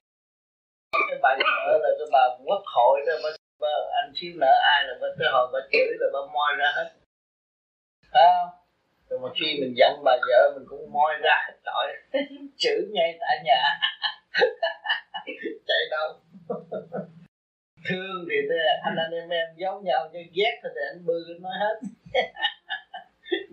[1.09, 3.69] Cái bà vợ là cái bà quốc hội đó bà, bà
[4.03, 6.89] anh thiếu nợ ai là bà tới hồi bà chửi là bà moi ra hết.
[8.13, 8.51] Phải không?
[9.11, 11.87] Rồi mà khi mình giận bà vợ mình cũng moi ra hết tội.
[12.57, 13.63] Chửi ngay tại nhà
[15.67, 16.21] chạy đâu?
[17.89, 18.37] Thương thì
[18.85, 21.81] anh anh em em giống nhau cho ghét thì anh bư nói hết.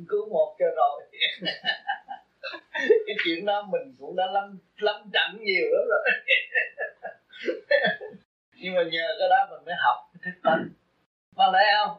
[0.08, 1.02] Cứ một cho rồi.
[3.08, 6.06] Cái chuyện đó mình cũng đã lâm lâm trận nhiều lắm rồi.
[8.62, 10.74] Nhưng mà nhờ cái đó mình mới học cái thức tâm
[11.36, 11.98] mà lẽ không?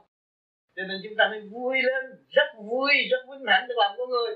[0.76, 4.10] Cho nên chúng ta mới vui lên, rất vui, rất vinh hạnh được làm con
[4.10, 4.34] người.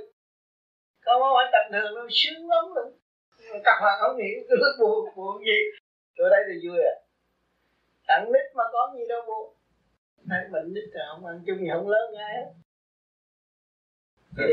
[1.01, 3.00] Không phải tầm thường đâu sướng lắm luôn
[3.65, 5.61] các bạn không hiểu cái lúc buồn buồn gì?
[6.17, 6.95] Rồi đây thì vui à.
[8.09, 9.55] Thằng nít mà có gì đâu buồn.
[10.29, 12.53] Thấy mình nít là không ăn chung gì không lớn ngay hết.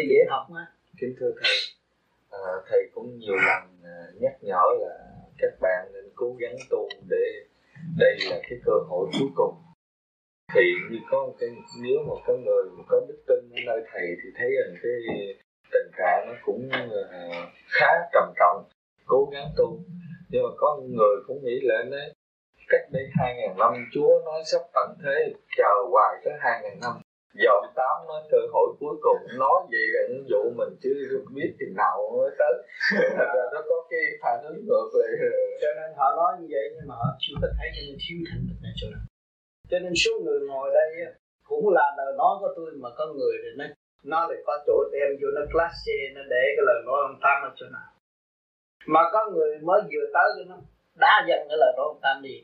[0.10, 0.68] Dễ học mà.
[1.00, 1.56] Kính thưa thầy
[2.32, 4.96] à, thầy cũng nhiều lần à, nhắc nhở là
[5.38, 7.46] các bạn nên cố gắng tu để
[8.00, 9.56] đây là cái cơ hội cuối cùng.
[10.54, 11.50] Thì như có cái
[11.84, 14.92] nếu mà có người có đức tin ở nơi thầy thì thấy rằng cái
[15.72, 16.70] tình trạng nó cũng
[17.12, 18.70] à, khá trầm trọng
[19.08, 19.80] cố gắng tu.
[20.30, 22.14] Nhưng mà có người cũng nghĩ là đấy
[22.70, 26.80] cách đây hai ngàn năm, Chúa nói sắp tận thế, chờ hoài tới hai ngàn
[26.82, 26.94] năm.
[27.44, 30.92] Dòm tám nói cơ hội cuối cùng, nói vậy là những vụ mình chứ
[31.36, 32.54] biết chừng nào mới tới.
[33.54, 35.12] Nó có cái phản ứng ngược lại.
[35.62, 38.18] Cho nên họ nói như vậy nhưng mà họ chưa có thấy cho nên thiếu
[38.28, 39.06] thành thực này chỗ nào.
[39.70, 40.90] Cho nên số người ngồi đây
[41.50, 43.66] cũng là lời nói của tôi mà có người thì nó
[44.04, 47.20] nó lại có chỗ đem vô, nó class C nó để cái lời nói ông
[47.24, 47.90] Tam ở chỗ nào
[48.88, 50.58] mà có người mới vừa tới cho nó
[50.96, 52.36] đa dần cái lời đó ông ta đi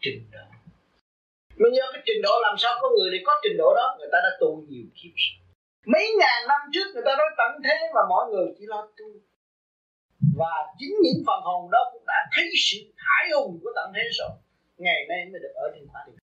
[0.00, 0.46] trình độ.
[1.56, 4.08] Mình nhớ cái trình độ làm sao có người để có trình độ đó, người
[4.12, 5.14] ta đã tu nhiều kiếp
[5.86, 9.08] mấy ngàn năm trước người ta nói tận thế mà mọi người chỉ lo tu.
[10.38, 14.02] Và chính những phần hồn đó cũng đã thấy sự thải hùng của tận thế
[14.18, 14.30] rồi.
[14.76, 16.24] Ngày nay mới được ở trên quả địa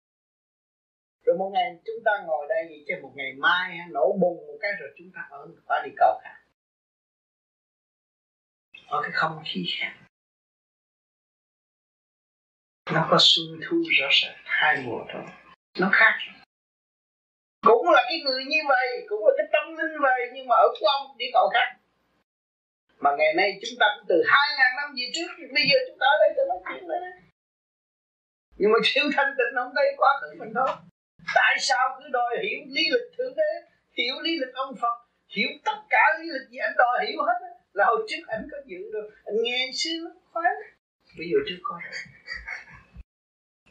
[1.27, 4.71] rồi một ngày chúng ta ngồi đây thì một ngày mai nổ bùng một cái
[4.81, 6.37] rồi chúng ta ở quả địa cầu khác
[8.97, 9.93] có cái không khí khác.
[12.93, 15.23] Nó có xuân thu rõ ràng, hai mùa thôi.
[15.79, 16.15] Nó khác.
[17.67, 20.69] Cũng là cái người như vậy, cũng là cái tâm linh vậy, nhưng mà ở
[20.81, 21.69] của ông đi cầu khác.
[22.99, 25.99] Mà ngày nay chúng ta cũng từ hai ngàn năm về trước, bây giờ chúng
[26.01, 27.01] ta ở đây tôi nói chuyện đấy
[28.59, 30.77] nhưng mà siêu thanh tịnh ông đây quá khứ mình thôi
[31.35, 33.51] tại sao cứ đòi hiểu lý lịch thượng đế,
[33.99, 34.97] hiểu lý lịch ông phật,
[35.29, 38.59] hiểu tất cả lý lịch gì anh đòi hiểu hết là hồi trước anh có
[38.67, 40.53] dự rồi anh nghe xưa khoái
[41.19, 41.81] bây giờ trước coi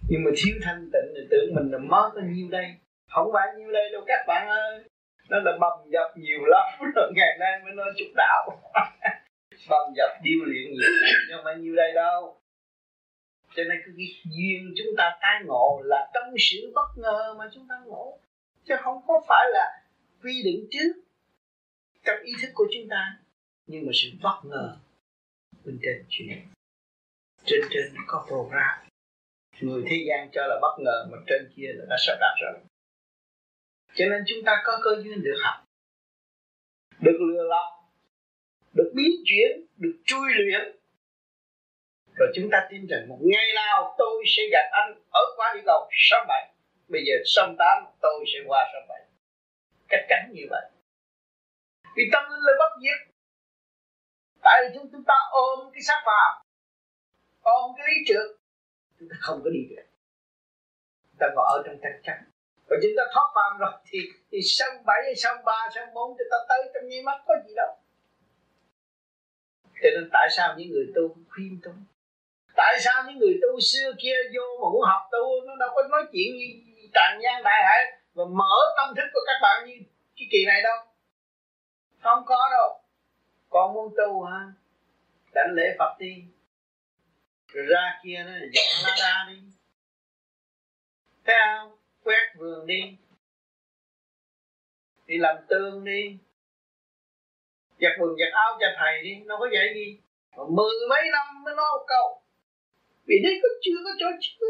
[0.09, 2.65] nhưng mà thiếu thanh tịnh thì tưởng mình là mất bao nhiêu đây?
[3.09, 4.83] Không phải nhiêu đây đâu các bạn ơi.
[5.29, 6.65] Nó là bầm dập nhiều lắm.
[6.95, 8.61] Rồi ngày nay mới nói chút đạo.
[9.69, 10.89] Bầm dập điêu luyện nhiều
[11.29, 12.37] nhưng mà nhiêu đây đâu.
[13.55, 17.67] Cho nên cái duyên chúng ta tái ngộ là trong sự bất ngờ mà chúng
[17.69, 18.19] ta ngộ.
[18.65, 19.81] Chứ không có phải là
[20.23, 20.93] quy định trước
[22.03, 23.17] trong ý thức của chúng ta
[23.67, 24.77] nhưng mà sự bất ngờ
[25.65, 26.47] bên trên chuyện
[27.45, 28.87] trên trên có program.
[29.61, 32.59] Người thế gian cho là bất ngờ mà trên kia là đã sắp đặt rồi.
[33.95, 35.65] Cho nên chúng ta có cơ duyên được học.
[36.99, 37.67] Được lừa lọc.
[38.73, 39.65] Được biến chuyển.
[39.77, 40.75] Được chui luyện.
[42.17, 45.61] Rồi chúng ta tin rằng một ngày nào tôi sẽ gặp anh ở quá địa
[45.65, 46.53] cầu sớm bảy.
[46.87, 49.01] Bây giờ sớm tám, tôi sẽ qua sớm bảy.
[49.89, 50.65] Cách cánh như vậy.
[51.97, 53.14] Vì tâm linh là bất diệt
[54.45, 56.31] tại vì chúng, chúng ta ôm cái sắc phàm
[57.41, 58.27] ôm cái lý trượt
[58.99, 59.87] chúng ta không có đi được.
[61.07, 62.17] Chúng ta ngồi ở trong tranh chấp.
[62.69, 63.99] Và chúng ta thoát phàm rồi thì
[64.31, 67.53] thì sân bảy sân ba sân bốn chúng ta tới trong nháy mắt có gì
[67.55, 67.71] đâu.
[69.81, 71.71] Cho nên tại sao những người tu khuyên tu?
[72.55, 75.81] Tại sao những người tu xưa kia vô mà muốn học tu nó đâu có
[75.91, 76.47] nói chuyện như
[76.93, 77.81] tràn gian đại hải
[78.13, 79.75] và mở tâm thức của các bạn như
[80.15, 80.77] cái kỳ này đâu?
[82.03, 82.84] Không có đâu
[83.55, 84.51] con muốn tu ha
[85.33, 86.23] đánh lễ phật đi.
[87.47, 89.41] Rồi ra kia nó dọn lá đa đi.
[91.25, 91.77] Thấy không?
[92.03, 92.97] Quét vườn đi.
[95.05, 96.17] Đi làm tương đi.
[97.79, 99.15] Giặt quần, giặt áo cho thầy đi.
[99.25, 99.99] Nó có vậy gì?
[100.37, 102.21] Mà mười mấy năm mới nói một câu.
[103.05, 104.47] Vì đấy có chưa có chỗ chứa.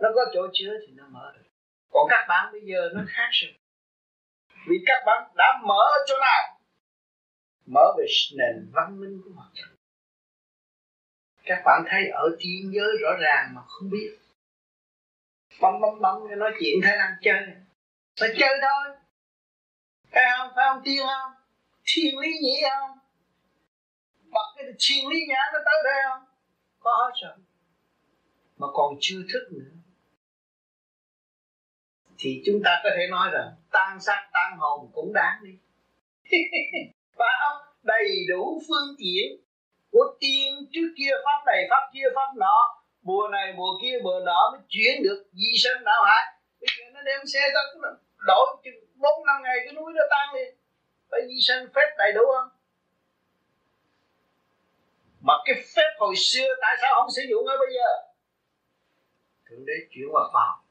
[0.00, 1.48] Nó có chỗ chứa thì nó mở được.
[1.90, 3.54] Còn các bạn bây giờ nó khác rồi.
[4.68, 6.53] Vì các bạn đã mở chỗ nào?
[7.66, 8.06] Mở về
[8.36, 9.74] nền văn minh của mặt trời
[11.44, 14.18] các bạn thấy ở trí nhớ rõ ràng mà không biết.
[15.60, 17.42] Bấm bấm bấm cái nói chuyện thái năng chơi.
[18.20, 18.96] Phải chơi thôi.
[20.10, 20.52] Phải không?
[20.56, 21.32] Phải không tiên không?
[21.84, 22.98] Thiên lý nhỉ không?
[24.30, 26.24] Bật cái thiên lý nhãn nó tới đây không?
[26.78, 27.36] Có hết rồi.
[28.56, 29.70] Mà còn chưa thức nữa.
[32.18, 35.58] Thì chúng ta có thể nói rằng, tan xác, tan hồn cũng đáng đi.
[37.18, 39.26] phải không đầy đủ phương tiện
[39.90, 42.80] của tiên trước kia pháp này, pháp kia, pháp nọ.
[43.02, 46.90] Mùa này, mùa kia, mùa nọ mới chuyển được di sinh đạo hải bây giờ
[46.94, 47.64] nó đem xe tới
[48.26, 48.46] đổi
[48.96, 50.54] bốn, năm ngày cái núi nó tan liền.
[51.10, 52.48] Phải di sinh phép đầy đủ không?
[55.20, 57.90] Mà cái phép hồi xưa tại sao không sử dụng ở bây giờ?
[59.46, 60.64] Thượng đế chuyển qua khoa học.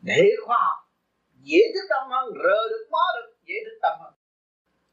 [0.00, 0.90] Để khoa học,
[1.42, 4.14] dễ thức tâm hơn, rờ được mó được dễ thức tâm hơn.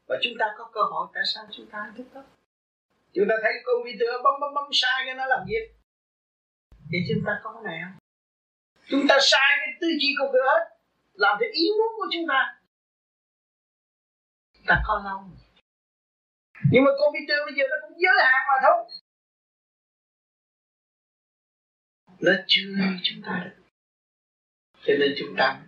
[0.06, 2.24] Và chúng ta có cơ hội, tại sao chúng ta thức tâm?
[3.14, 5.74] Chúng ta thấy computer bấm bấm bấm, sai cái nó làm việc.
[6.92, 7.98] Thì chúng ta có cái này không?
[8.86, 10.62] Chúng ta sai cái tư duy của người hết,
[11.12, 12.60] làm theo ý muốn của chúng ta.
[14.66, 15.24] Ta có lâu
[16.72, 18.78] nhưng mà computer bây giờ nó cũng giới hạn mà thôi.
[22.20, 23.62] Nó chưa chúng ta được.
[24.82, 25.62] Cho nên chúng ta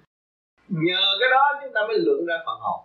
[0.72, 2.80] nhờ cái đó chúng ta mới lượng ra phần hồn.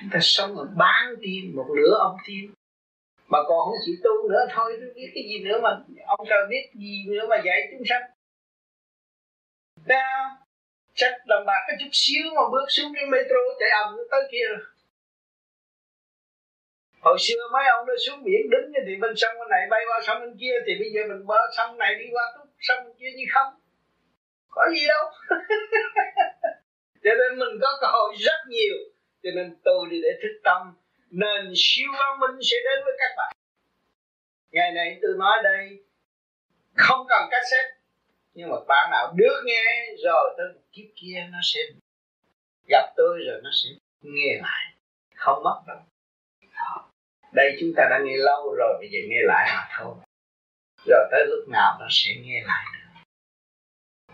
[0.00, 2.52] Chúng ta sống ở bán tiên một nửa ông tiên
[3.28, 5.70] mà còn không chịu tu nữa thôi, tôi biết cái gì nữa mà
[6.06, 8.02] ông trời biết gì nữa mà dạy chúng sanh.
[9.88, 10.02] Ta
[11.00, 14.46] Chắc đồng bạc cái chút xíu mà bước xuống cái metro chạy ầm tới kia
[14.48, 14.58] rồi.
[17.00, 20.00] Hồi xưa mấy ông nó xuống biển đứng thì bên sông bên này bay qua
[20.06, 22.24] sông bên kia, Thì bây giờ mình bơi sông này đi qua
[22.58, 23.54] sông bên kia như không.
[24.58, 25.04] Có gì đâu.
[27.04, 28.76] Cho nên mình có cơ hội rất nhiều.
[29.22, 30.76] Cho nên tôi đi để thức tâm.
[31.10, 33.32] Nền siêu văn minh sẽ đến với các bạn.
[34.50, 35.84] Ngày này tôi nói đây,
[36.76, 37.74] Không cần cassette,
[38.34, 41.60] Nhưng mà bạn nào được nghe, Rồi tới một kiếp kia nó sẽ
[42.68, 43.68] Gặp tôi rồi nó sẽ
[44.00, 44.74] nghe lại.
[45.14, 45.78] Không mất đâu.
[47.32, 49.94] Đây chúng ta đã nghe lâu rồi, bây giờ nghe lại mà thôi.
[50.86, 52.87] Rồi tới lúc nào nó sẽ nghe lại nữa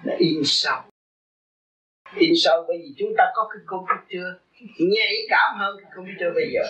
[0.05, 0.83] là in sâu
[2.17, 4.25] in sâu bởi vì chúng ta có cái computer.
[4.79, 6.61] Nhạy cảm hơn cái computer bây giờ.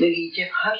[0.00, 0.76] Nó ghi chép hết.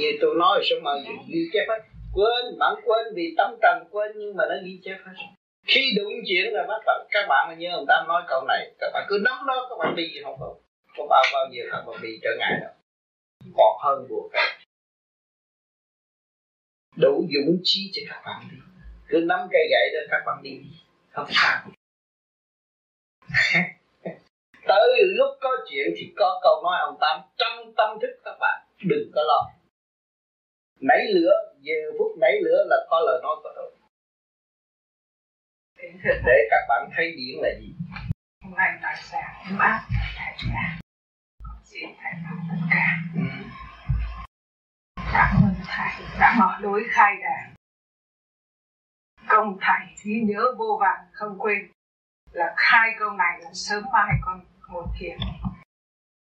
[0.00, 0.90] Như tôi nói số mà
[1.28, 1.82] ghi chép hết?
[2.12, 5.12] Quên, bạn quên vì tâm trần quên, nhưng mà nó ghi chép hết.
[5.66, 8.74] Khi đụng chuyện là bắt đầu các bạn mà nhớ ông ta nói câu này,
[8.78, 10.54] các bạn cứ nắm đó, các bạn đi, không có
[10.96, 12.70] có bao bao giờ các bạn bị trở ngại đâu.
[13.56, 14.32] Còn hơn buộc
[16.96, 18.56] đủ dũng chí cho các bạn đi
[19.08, 20.60] cứ nắm cây gậy đó các bạn đi.
[21.10, 21.62] Không sao.
[24.66, 28.66] Tới lúc có chuyện thì có câu nói ông tám trong tâm thức các bạn
[28.84, 29.50] đừng có lo.
[30.80, 33.72] Nảy lửa giờ phút nảy lửa là có lời nói của tôi.
[36.04, 37.74] Để các bạn thấy điển là gì?
[38.44, 39.22] Hôm nay tại sao
[39.58, 39.80] bác
[40.16, 40.78] thầy ra.
[41.64, 42.98] Xin thầy làm tất cả.
[43.14, 43.22] Ừ.
[45.12, 47.57] cảm ơn thầy đã mở lối khai đàn
[49.28, 51.58] công thầy trí nhớ vô vàn không quên
[52.32, 55.18] là khai câu này là sớm mai con một thiền.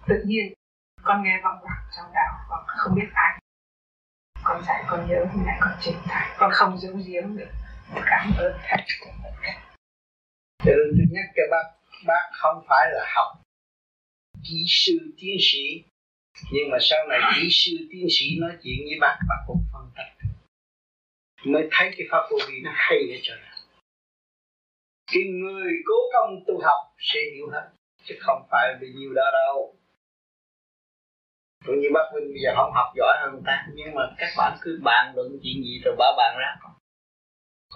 [0.07, 0.53] Tự nhiên,
[1.03, 3.39] con nghe vọng vọng trong đạo, con không biết ai.
[4.43, 7.51] Con dạy con nhớ thì lại con trình thầy, con không giấu giếm được
[8.07, 8.85] cảm ơn thầy.
[10.59, 11.67] Cho nên tôi nhắc cho bác
[12.07, 13.43] bác không phải là học
[14.49, 15.85] kỹ sư tiến sĩ.
[16.53, 19.91] Nhưng mà sau này kỹ sư tiến sĩ nói chuyện với bác bác cũng phân
[19.97, 20.16] tích
[21.53, 23.57] mới thấy cái pháp vô vi nó hay ở chỗ nào.
[25.13, 27.71] Cái người cố công tu học sẽ hiểu hết,
[28.05, 29.77] chứ không phải vì nhiều đó đâu.
[31.67, 34.29] Cũng như bác Vinh bây giờ không học giỏi hơn người ta, nhưng mà các
[34.39, 36.57] bạn cứ bàn luận chuyện gì rồi bả bàn ra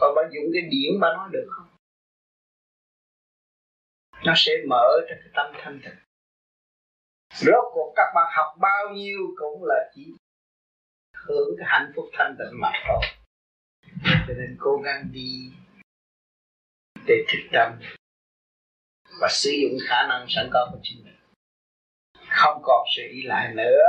[0.01, 1.67] còn bà dùng cái điểm bả nói được không?
[4.25, 5.99] Nó sẽ mở cho cái tâm thanh tịnh.
[7.35, 10.15] Rốt cuộc các bạn học bao nhiêu cũng là chỉ
[11.17, 13.01] hưởng cái hạnh phúc thanh tịnh mà thôi
[14.03, 15.53] cho nên cố gắng đi
[17.07, 17.81] để thức tâm
[19.21, 21.17] và sử dụng khả năng sẵn có của chính mình.
[22.29, 23.81] Không còn sự ý lại nữa.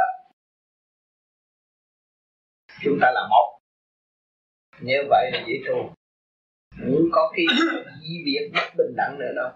[2.81, 3.59] Chúng ta là một.
[4.79, 5.95] Như vậy là dễ tu
[6.77, 7.45] không có cái
[8.01, 9.49] di biệt bất bình đẳng nữa đâu.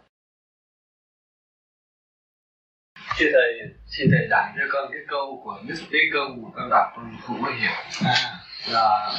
[3.18, 3.54] Thưa thầy,
[3.88, 7.18] xin thầy giải cho con cái câu của Đức Tế Công mà con đọc con
[7.22, 7.72] không có hiểu.
[8.06, 8.16] À.
[8.68, 9.12] Là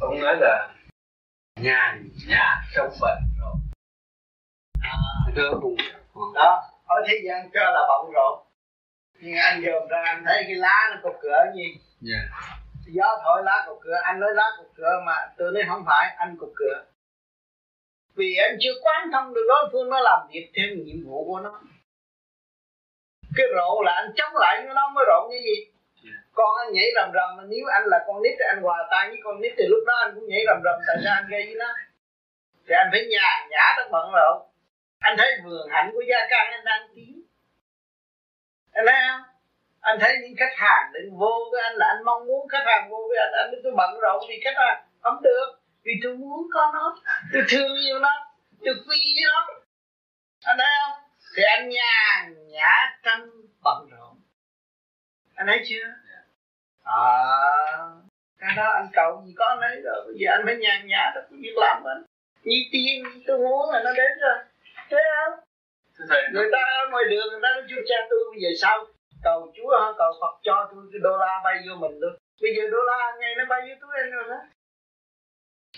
[0.00, 0.74] ông nói là
[1.60, 3.54] nhà nhà trong bận rồi.
[4.80, 4.92] À.
[6.12, 8.44] Cùng đó ở thế gian cho là bận rộn
[9.20, 11.66] nhưng anh dòm ra anh thấy cái lá nó cục cửa gì
[12.12, 12.24] yeah.
[12.86, 16.14] gió thổi lá cục cửa anh nói lá cục cửa mà tôi nói không phải
[16.18, 16.84] anh cục cửa
[18.14, 21.40] vì anh chưa quán thông được đối phương nó làm việc theo nhiệm vụ của
[21.40, 21.60] nó
[23.36, 25.72] cái rộ là anh chống lại nó mới rộn như gì
[26.34, 29.08] con anh nhảy rầm rầm mà nếu anh là con nít thì anh hòa tay
[29.08, 31.42] với con nít thì lúc đó anh cũng nhảy rầm rầm, tại sao anh gây
[31.46, 31.68] với nó?
[32.66, 34.46] Thì anh phải nhà nhã tất bận rộn
[34.98, 37.22] anh thấy vườn hạnh của gia căn anh đang tiến
[38.74, 39.22] anh thấy không?
[39.80, 42.90] Anh thấy những khách hàng đến vô với anh là anh mong muốn khách hàng
[42.90, 43.32] vô với anh.
[43.32, 44.84] Anh tôi bận rộn vì khách hàng.
[45.00, 45.46] Không được,
[45.82, 46.96] vì tôi muốn có nó.
[47.32, 49.46] Tôi thương yêu nó, tôi quý nó.
[50.44, 50.98] Anh thấy không?
[51.36, 53.30] Thì anh nhàn nhã trong
[53.64, 54.20] bận rộn.
[55.34, 55.86] Anh thấy chưa?
[56.84, 56.96] À,
[58.38, 61.20] cái đó anh cầu gì có nấy rồi bây giờ anh phải nhàn nhã đó
[61.30, 62.02] cái việc làm anh.
[62.42, 64.38] Như tiên tôi muốn là nó đến rồi.
[64.90, 65.38] Thế không?
[66.08, 68.86] Thầy người ta ở ngoài đường người ta nói chú cha tôi bây giờ sao?
[69.22, 69.88] Cầu chúa hả?
[69.98, 72.14] Cầu phật cho tôi cái đô la bay vô mình luôn.
[72.42, 74.40] Bây giờ đô la ngày nó bay vô túi anh rồi đó.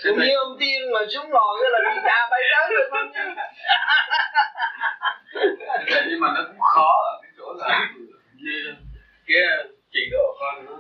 [0.05, 3.13] Cũng như ông tiên mà xuống ngồi cái là đi ta bay tới được không
[5.91, 7.89] thầy nhưng mà nó cũng khó ở cái chỗ là
[8.37, 8.75] như
[9.27, 9.43] cái
[9.93, 10.73] trình độ con nó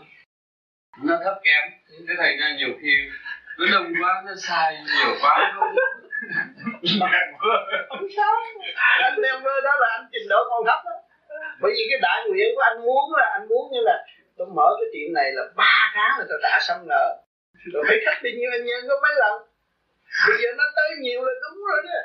[1.04, 1.64] nó thấp kém.
[2.08, 2.92] Thế thành ra nhiều khi
[3.58, 5.52] nó đông quá nó sai nhiều quá.
[7.88, 8.32] Không sao
[9.02, 10.92] anh đem mơ đó là anh trình độ còn thấp đó.
[11.60, 14.04] Bởi vì cái đại nguyện của anh muốn là anh muốn như là
[14.36, 17.22] tôi mở cái tiệm này là ba tháng là tôi trả xong nợ.
[17.72, 19.34] Rồi phải khách bao nhiêu anh nhân có mấy lần.
[20.28, 22.00] Bây giờ nó tới nhiều là đúng rồi đó.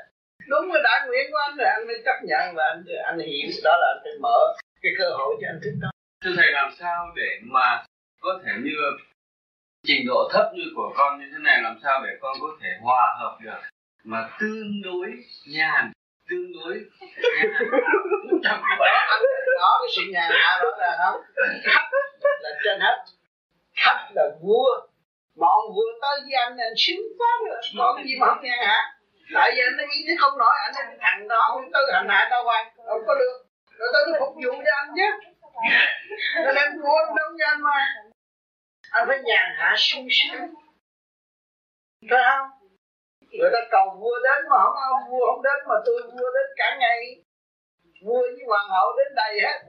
[0.48, 3.50] Đúng là đại nguyện của anh rồi anh mới chấp nhận và anh anh hiểu
[3.64, 4.40] đó là anh phải mở
[4.82, 5.90] cái cơ hội cho anh thích đó.
[6.24, 7.84] Thưa thầy làm sao để mà
[8.22, 8.72] có thể như
[9.88, 12.70] trình độ thấp như của con như thế này, làm sao để con có thể
[12.82, 13.60] hòa hợp được?
[14.04, 15.08] Mà tương đối
[15.48, 15.92] nhàn,
[16.30, 17.52] tương đối nhàn.
[18.44, 19.22] Trong cái đó anh
[19.82, 21.22] cái sự nhàn hạ đó là không
[21.64, 23.06] khách là trên hết.
[23.76, 24.82] Khách là vua.
[25.36, 28.44] Mà ông vua tới với anh anh sướng quá rồi còn cái gì mà không
[28.44, 28.98] nhàn hạ
[29.34, 32.10] tại vì anh nó ý nó không nói, anh là thằng đó không tới hành
[32.10, 33.36] hạ tao hoài không có được.
[33.78, 35.08] Rồi tao nó phục vụ cho anh chứ.
[36.46, 37.78] Nó đem đông anh cho anh mà
[38.92, 40.54] anh phải nhàn hạ sung sướng.
[42.10, 42.48] Phải không?
[43.32, 46.48] Người ta cầu vua đến mà không ông, vua không đến mà tôi vua đến
[46.56, 47.24] cả ngày.
[48.06, 49.60] Vua với hoàng hậu đến đầy hết.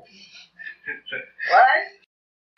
[1.51, 1.99] Đấy.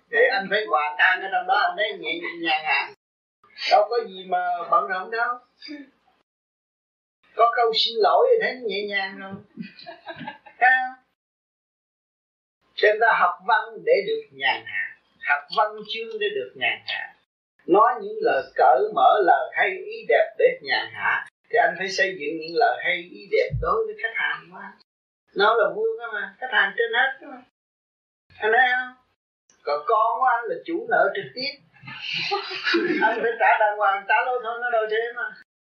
[0.08, 2.12] Để anh phải hòa tan ở trong đó, anh thấy nhẹ
[2.42, 2.92] nhàng hạ
[3.70, 5.38] đâu có gì mà bận rộn đâu.
[7.36, 9.44] Có câu xin lỗi thì thấy nhẹ nhàng không?
[10.58, 10.94] Ha
[12.74, 14.93] cho nên ta học văn để được nhàn hạ
[15.28, 17.14] học văn chương để được nhàn hạ.
[17.66, 21.88] Nói những lời cởi mở lời hay, ý đẹp để nhàn hạ, thì anh phải
[21.88, 24.72] xây dựng những lời hay, ý đẹp đối với khách hàng mà.
[25.36, 27.42] Nó là vua đó mà, khách hàng trên hết đó mà.
[28.38, 28.94] Anh thấy không?
[29.62, 31.52] Còn con của anh là chủ nợ trực tiếp.
[33.02, 35.26] Anh phải trả đàng hoàng, trả lâu thôi, nó đâu thế mà.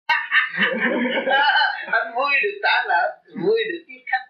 [1.92, 4.26] Anh vui được trả nợ, vui được tiếp khách.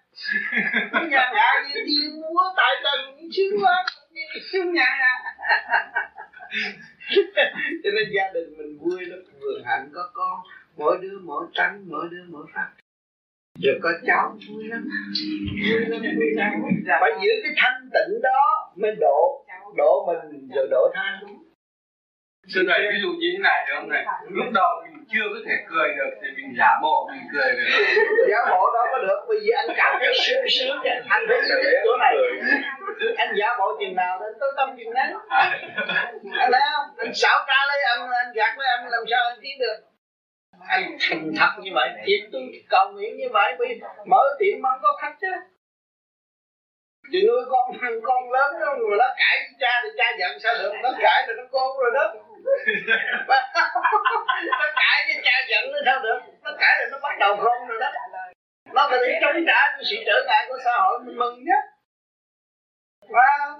[1.09, 3.85] Nhà hạ như tiên múa tại tầng sướng quá
[4.59, 5.33] sướng nhà hạ
[7.83, 10.39] cho nên gia đình mình vui lắm vườn hạnh có con
[10.77, 12.67] mỗi đứa mỗi tránh mỗi đứa mỗi phát
[13.63, 14.87] rồi có cháu vui lắm.
[15.71, 16.51] Vui lắm vui lắm.
[17.01, 19.45] Phải giữ cái thanh tịnh đó mới độ
[19.77, 21.21] độ mình rồi độ tha
[22.55, 24.05] Thưa thầy, ví dụ như thế này được không này?
[24.29, 27.69] Lúc đầu mình chưa có thể cười được thì mình giả bộ mình cười được.
[28.29, 30.77] giả bộ đó có được bởi vì anh cảm thấy sướng sướng
[31.09, 32.13] anh ý thức chỗ này
[33.17, 35.03] anh giả bộ chừng nào đến tối tâm chừng đấy
[36.39, 36.87] anh thấy không?
[36.97, 39.77] Anh xảo ca lấy anh anh gạt lấy anh làm sao anh tiến được?
[40.67, 44.79] Anh thành thật như vậy thiệt tôi cầu nguyện như vậy vì mở tiệm mắm
[44.81, 45.33] có khách chứ.
[47.13, 50.39] Thì nuôi con thằng con lớn đó, rồi nó cãi với cha thì cha giận
[50.39, 50.73] sao được?
[50.83, 52.13] Nó cãi thì nó con rồi đó.
[54.59, 56.19] Nó cãi với cha giận nó sao được?
[56.43, 57.91] Nó cãi thì nó bắt đầu không rồi đó.
[58.73, 61.63] Nó phải thể chống trả sự trở ngại của xã hội mình mừng nhất
[63.09, 63.59] wow.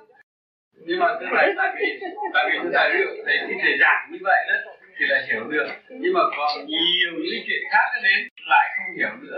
[0.86, 1.88] nhưng mà thưa thầy tại vì
[2.34, 5.22] tại vì thưa thầy ví dụ thầy khi thầy giảng như vậy đó thì là
[5.28, 5.68] hiểu được.
[5.90, 9.38] Nhưng mà còn nhiều những chuyện khác đến lại không hiểu nữa.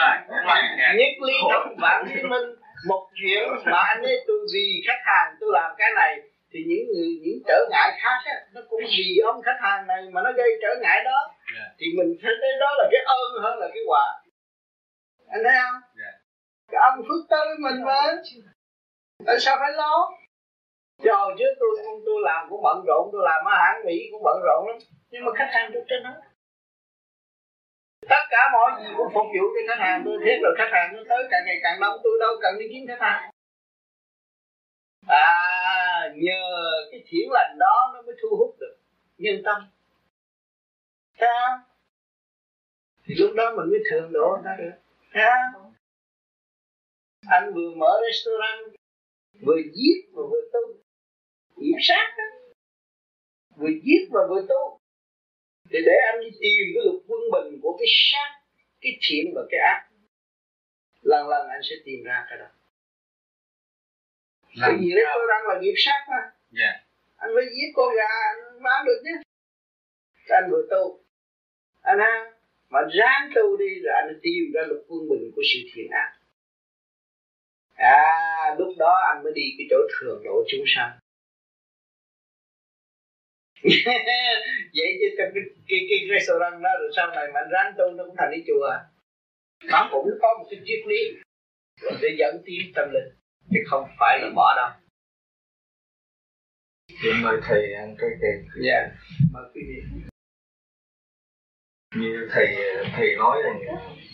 [0.00, 2.48] Lại lại nhất lý thông bản chứng minh
[2.86, 6.20] một chuyện mà anh ấy tôi vì khách hàng tôi làm cái này
[6.52, 10.02] thì những người những trở ngại khác á, nó cũng vì ông khách hàng này
[10.12, 11.18] mà nó gây trở ngại đó.
[11.56, 11.70] Yeah.
[11.78, 14.04] thì mình thấy cái đó là cái ơn hơn là cái quà
[15.28, 15.80] anh thấy không?
[16.02, 16.14] Yeah.
[16.70, 18.00] cái ông phước tới với mình mà
[19.26, 20.10] tại sao phải lo?
[21.16, 21.70] Hồi trước tôi
[22.06, 24.78] tôi làm cũng bận rộn tôi làm ở hãng Mỹ cũng bận rộn lắm.
[25.10, 26.20] Nhưng mà khách hàng tôi trên hết
[28.08, 30.96] tất cả mọi gì cũng phục vụ cho khách hàng tôi thiết rồi khách hàng
[30.96, 33.30] nó tới càng ngày càng đông tôi đâu cần đi kiếm khách hàng.
[35.08, 35.38] À
[36.14, 36.42] nhờ
[36.90, 38.76] cái thiện lành đó nó mới thu hút được
[39.18, 39.70] nhân tâm.
[41.20, 41.58] Sao
[43.04, 44.76] thì lúc đó mình mới thường độ người ta được.
[45.10, 45.34] Ha
[47.30, 48.79] anh vừa mở restaurant
[49.42, 50.74] vừa giết mà vừa tu
[51.56, 52.24] yểm sát đó.
[53.56, 54.78] Vừa giết mà vừa tu.
[55.70, 58.40] Thì để anh đi tìm cái luật quân bình của cái sát
[58.80, 59.88] cái thiện và cái ác.
[61.02, 62.46] Lần lần anh sẽ tìm ra cái đó.
[64.60, 66.32] Cái gì đấy tôi đang là nghiệp sát mà.
[66.60, 66.74] Yeah.
[67.16, 69.10] anh phải giết con gà anh bán được chứ
[70.28, 71.04] anh vừa tu.
[71.82, 72.32] Anh ha
[72.68, 76.19] mà ráng tu đi rồi anh tìm ra luật quân bình của sự thiện ác
[77.80, 80.98] à lúc đó anh mới đi cái chỗ thường độ chúng sanh.
[84.76, 87.84] Vậy chứ trong cái cái cái restaurant đó rồi sau này mà anh ráng tu
[87.96, 88.72] nó cũng thành cái chùa.
[89.64, 91.00] Nó cũng có một cái triết lý.
[92.02, 93.14] Để dẫn tiến tâm linh
[93.50, 94.70] chứ không phải là bỏ đâu.
[97.04, 98.46] Vậy mời thầy ăn cái kèm.
[98.66, 98.88] Dạ
[99.32, 100.09] mời quý vị
[101.96, 102.46] như thầy
[102.96, 103.58] thầy nói rằng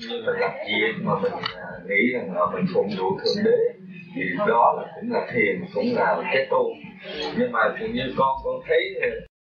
[0.00, 3.56] như mình làm việc mà mình à, nghĩ rằng là mình phụng vụ thượng đế
[4.14, 6.74] thì đó là cũng là thiền cũng là cái tu.
[7.38, 7.60] Nhưng mà
[7.92, 9.08] như con con thấy à,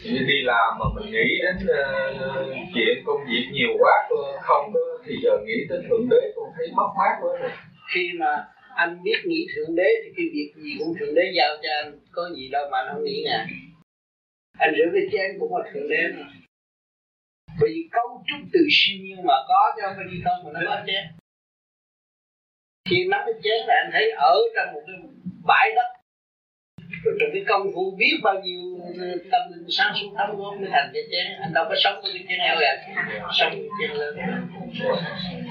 [0.04, 4.70] như đi làm mà mình nghĩ đến uh, chuyện công việc nhiều quá ờ, không
[4.74, 7.50] có thì giờ nghĩ tới thượng đế con thấy mất mát quá rồi.
[7.94, 8.44] Khi mà
[8.74, 11.98] anh biết nghĩ thượng đế thì cái việc gì cũng thượng đế giao cho anh
[12.12, 13.46] có gì đâu mà anh không nghĩ nè.
[14.58, 16.24] Anh rửa cái chén cũng là thượng đế mà
[17.60, 20.60] bởi vì cấu trúc từ siêu nhiên mà có cho không gì không mà nó
[20.70, 21.04] có chén.
[22.90, 24.96] Khi nắm cái chén là anh thấy ở trong một cái
[25.46, 25.88] bãi đất.
[27.04, 28.60] Rồi trong cái công phu biết bao nhiêu
[29.30, 31.26] tâm linh sáng suốt đóng góp mới thành cái chén.
[31.42, 32.78] Anh đâu có sống với cái chén heo gạch
[33.38, 34.16] sống với chén lớn.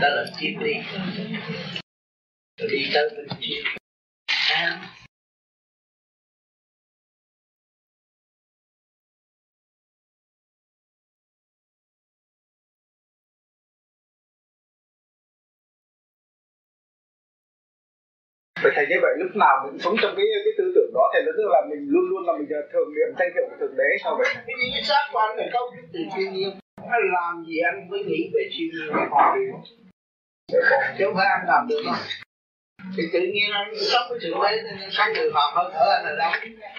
[0.01, 0.73] Đó là triết lý.
[2.71, 3.61] Đi tới bên kia.
[18.63, 21.19] Vậy thầy như vậy lúc nào mình sống trong cái cái tư tưởng đó thì
[21.25, 24.15] tức là mình luôn luôn là mình thường niệm danh hiệu của thượng đế sao
[24.17, 24.27] vậy?
[24.33, 26.49] cái gì xác anh là câu từ thiên nhiên.
[26.89, 29.07] Anh làm gì anh mới nghĩ về thiên nhiên?
[29.09, 29.51] Hòa bình
[30.97, 31.95] chứ không phải anh làm được đâu
[32.97, 35.85] thì tự nhiên anh sống với thượng đế nên anh sống được hòa hơi thở
[35.97, 36.31] anh là đâu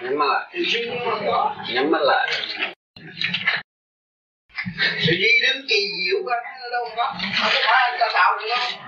[0.03, 0.49] nhắm mắt lại.
[0.53, 1.57] Thì thiên nhiên không có.
[1.75, 2.33] Nhắm mắt lại.
[5.07, 8.09] Sự di đứng kỳ diệu của anh ở đâu có không có phải anh ta
[8.15, 8.88] tạo được đâu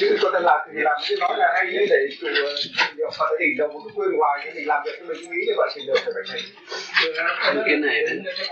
[0.00, 0.96] cho chứ tôi đang làm thì làm.
[1.08, 2.28] Chứ nói là hay như để chùa
[3.18, 5.68] Phật hình đồng một cái quên ngoài thì mình làm việc mình nghĩ như vậy
[5.74, 5.98] thì được.
[6.04, 6.22] Thì phải
[7.42, 8.02] thầy cái này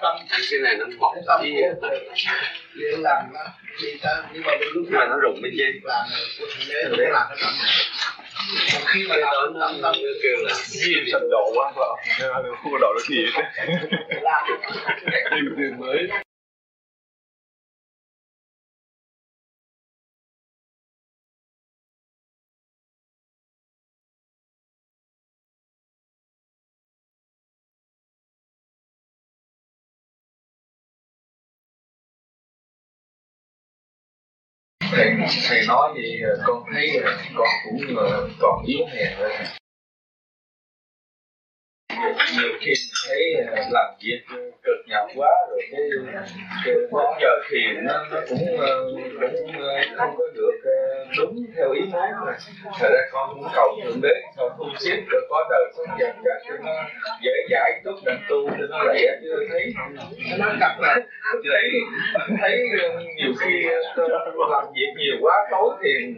[0.03, 0.19] nó
[0.51, 1.41] cái này nó mọc tâm
[2.77, 3.41] việc làm nó
[3.83, 5.81] đi ta nhưng mà lúc mà nó rụng bên trên.
[5.85, 6.07] Làm
[6.99, 7.27] để làm.
[7.31, 7.53] cái tâm
[8.87, 11.97] khi mà cái làm nó tâm tâm nó kêu là duyên sân độ quá vợ.
[12.63, 13.43] Không có độ được gì hết.
[14.23, 14.45] Làm.
[15.79, 16.09] Mới
[35.49, 37.81] thầy nói gì con thấy là con cũng
[38.41, 39.13] còn yếu hèn
[42.39, 42.73] nhiều khi
[43.09, 44.21] thấy ờ, làm việc
[44.63, 45.81] cực nhọc quá, rồi cái
[46.65, 50.51] cái đến giờ thiền nó nó cũng ờ, cũng ờ, không có được
[51.19, 52.35] đúng theo ý muốn rồi
[52.79, 56.11] thật ra con cũng cầu thượng đế cho tu xếp cho có đời sống dần
[56.25, 56.73] dần cho nó
[57.23, 59.73] dễ giải chút đàn tu cho nó lẹ chứ thấy,
[60.39, 60.97] nó gặp là
[61.53, 61.71] thấy
[62.41, 62.69] thấy
[63.17, 63.69] nhiều khi
[64.51, 66.15] làm việc nhiều quá, tối thì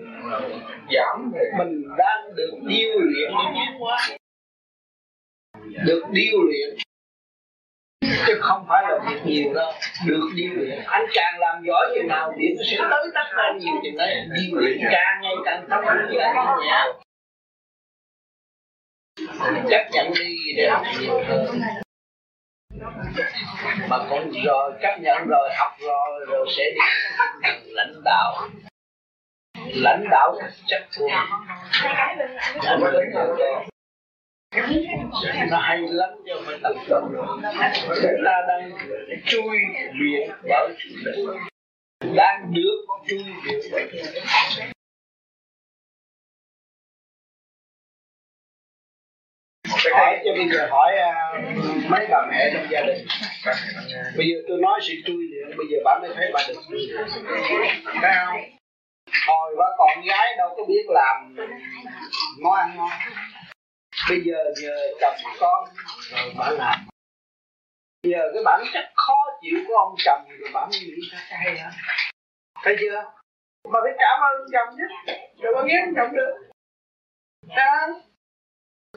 [0.95, 3.83] giảm thì mình đang được điêu luyện những biến
[5.85, 6.77] được điêu luyện.
[8.27, 9.73] Chứ không phải là việc nhiều đâu.
[10.07, 10.81] Được điêu luyện.
[10.87, 14.15] Anh càng làm giỏi chừng nào việc nó sẽ tới tất cả nhiều chừng đấy.
[14.37, 16.85] Điêu luyện càng ngày càng thông càng nhẹ.
[19.71, 21.61] Chấp nhận đi để học nhiều hơn.
[23.89, 26.81] Mà còn rồi chấp nhận rồi học rồi rồi sẽ đi
[27.67, 28.49] lãnh đạo.
[29.75, 30.83] Lãnh đạo chắc
[32.81, 33.65] mình lãnh đạo
[35.51, 37.15] nó hay lắm cho không phải tập trung.
[38.03, 38.73] Chúng ta đang
[39.27, 39.59] chui
[39.95, 40.77] luyện bởi
[42.15, 43.89] đang được chui luyện bởi
[49.93, 53.07] hỏi cho bây giờ hỏi uh, mấy bà mẹ trong gia đình.
[54.17, 56.87] Bây giờ tôi nói sự chui luyện bây giờ bà mới thấy bà được chui
[56.87, 57.09] luyện
[58.03, 58.41] thấy không?
[59.27, 61.37] Hồi bà còn gái đâu có biết làm
[62.43, 62.91] món ăn ngon
[64.09, 65.69] bây giờ nhờ chồng con
[66.11, 66.79] rồi bà làm.
[68.03, 71.39] Giờ cái bản chất khó chịu của ông chồng rồi bà mới nghĩ ra cái
[71.39, 71.71] hay hả
[72.63, 73.05] thấy chưa?
[73.73, 75.13] Mà phải cảm ơn chồng chứ.
[75.43, 76.49] Rồi bà ghét chồng được.
[77.57, 78.03] Đó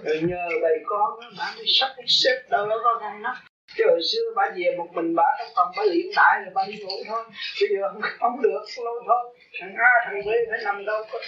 [0.03, 3.35] rồi nhờ bầy con đó, bà mới sắp xếp đâu đó có khăn nó
[3.75, 6.65] chứ hồi xưa bà về một mình bà trong phòng bà liễn đại rồi bà
[6.67, 7.23] đi ngủ thôi.
[7.61, 9.37] Bây giờ không, không được lâu thôi.
[9.61, 11.19] Thằng A thằng B phải nằm đâu có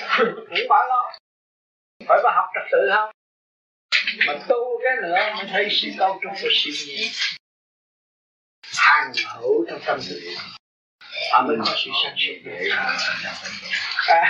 [0.50, 1.14] ngủ bà lo.
[2.08, 3.10] Phải bà học trật tự không?
[4.28, 7.12] Mà tu cái nữa mới thấy sự cao trong của siêu nhiên
[8.78, 10.20] hàng hữu trong tâm thức
[11.32, 12.52] à mình có sự sáng suốt
[14.08, 14.28] à,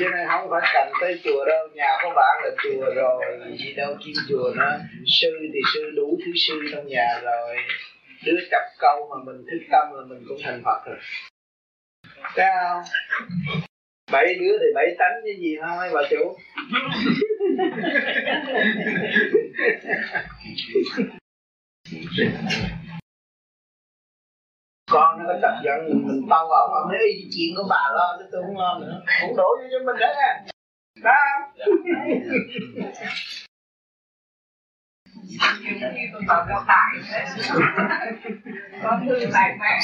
[0.00, 3.72] cho nên không phải cần tới chùa đâu nhà có bạn là chùa rồi gì
[3.72, 7.56] đâu chuyên chùa nữa sư thì sư đủ thứ sư trong nhà rồi.
[8.24, 10.98] Đứa chập câu mà mình thức tâm là mình cũng thành phật rồi.
[12.34, 12.82] Thấy không?
[14.12, 16.36] Bảy đứa thì bảy tánh cái gì thôi mấy bà chủ.
[24.90, 26.98] Con nó có tập giận mình, mình bao ông ông nói
[27.36, 29.02] chuyện của bà lo tôi không lo nữa.
[29.20, 30.44] Cũng đổ cho mình đấy à
[31.02, 31.12] đó
[35.94, 37.20] như tôi còn đau tại
[38.82, 39.80] có thư tại mẹ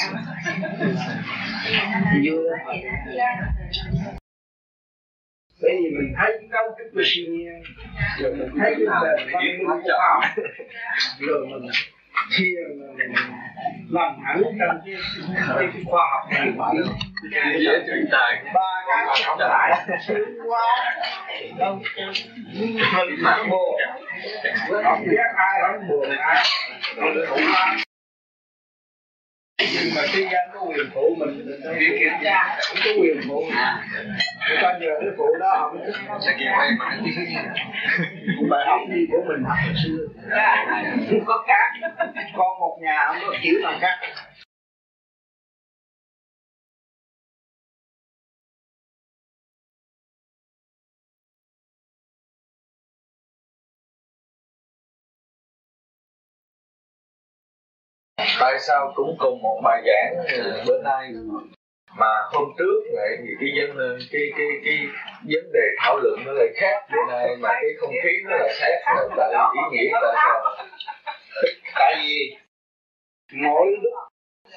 [5.61, 7.61] bởi vì mình thấy cái cấu trúc của siêu nhiên
[8.19, 9.83] rồi mình thấy cái nền văn minh
[11.19, 11.71] rồi mình
[12.37, 12.83] thiền
[13.89, 16.51] làm hẳn trong cái, cái, khoa học này
[17.59, 20.93] dễ chuyển tài ba cái cộng lại sướng quá
[21.57, 21.79] đâu
[22.97, 23.79] mình không buồn
[24.83, 26.09] không biết ai không buồn
[27.27, 27.83] không ai
[29.59, 33.43] nhưng mà thế gian có quyền phụ mình đâu kiểm tra cũng có quyền phụ
[34.49, 35.91] người ta nhờ cái phụ đó họ mới
[38.37, 40.07] cũng bài học gì của mình học hồi xưa.
[41.09, 41.89] Không có khác.
[42.37, 43.99] Con một nhà không có kiểu nào khác
[58.43, 61.11] tại sao cũng cùng một bài giảng ừ, bữa nay
[61.97, 64.77] mà hôm trước lại thì cái vấn cái cái cái
[65.21, 66.87] vấn đề thảo luận nó lại khác.
[66.91, 70.55] Bữa nay mà cái không khí nó lại khác, là tại ý nghĩa tại sao?
[71.75, 72.37] Tại vì
[73.33, 73.93] mỗi lúc,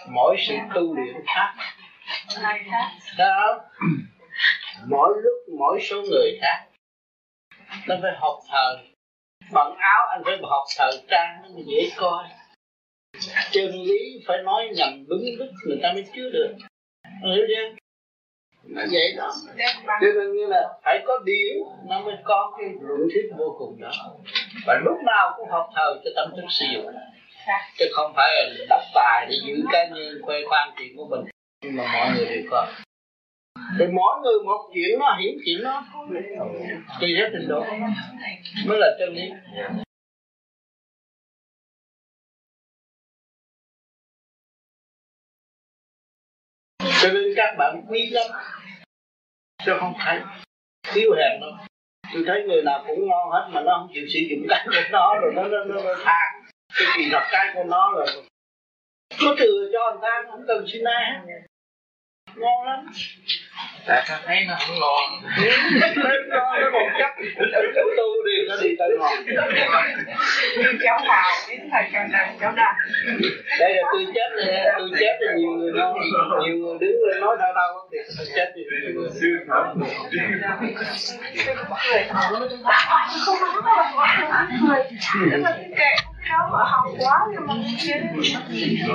[0.09, 1.55] mỗi sự tu luyện khác.
[3.18, 3.61] Đó
[4.87, 6.66] mỗi lúc, mỗi số người khác.
[7.89, 8.78] Nó phải học thờ
[9.53, 12.24] bằng áo, anh phải học thờ trang, nó dễ coi.
[13.53, 16.55] chân lý phải nói nhầm đúng lúc người ta mới chứa được.
[17.24, 17.77] Hiểu chưa?
[18.68, 19.33] Nó vậy đó.
[20.01, 21.57] Cho nên như là phải có điển
[21.89, 23.91] nó mới có cái luận thuyết vô cùng đó.
[24.66, 26.87] Và lúc nào cũng học thờ cho tâm thức sử dụng
[27.79, 31.20] chứ không phải là đọc bài để giữ cá nhân khoe khoang chuyện của mình.
[31.64, 32.66] Nhưng mà mọi người đều có.
[33.79, 35.85] Thì mỗi người một chuyện nó hiểu chuyện nó.
[37.01, 37.64] Tùy theo trình độ.
[38.66, 39.31] Mới là chân lý
[47.03, 48.26] cho nên các bạn quý lắm.
[49.64, 50.20] Chứ không thấy.
[50.82, 51.51] Thiếu hèn đâu.
[52.12, 54.88] Tôi thấy người nào cũng ngon hết mà nó không chịu sử dụng cái của
[54.90, 56.42] nó rồi nó nó nó, nó than.
[56.74, 58.07] Cái kỳ thật cái của nó rồi.
[59.20, 61.47] Có thừa cho người ta không cần xin ai hết.
[62.36, 62.86] Ngon lắm
[63.87, 65.22] tại sao thấy nó không ngon?
[66.28, 67.14] Nó còn chắc
[67.97, 69.12] tu đi nó đi tới ngon
[70.82, 72.74] cháu nào đến thời cháu đàn cháu đàn
[73.59, 75.95] đây là tôi chết này tôi chết thì nhiều người nói
[76.47, 79.11] nhiều người đứng lên nói đâu có tiền tôi chết thì nhiều người
[86.29, 87.62] cháu mà học quá nhưng mà không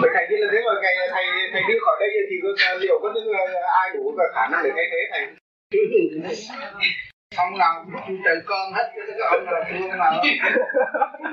[0.01, 2.99] Vậy thầy nghĩ là thế mà ngày thầy thầy đi khỏi đây thì có, liệu
[3.03, 3.33] có những
[3.81, 5.23] ai đủ khả năng để thay thế thầy?
[7.37, 10.13] ông nào cũng trời con hết chứ có ông nào thương nào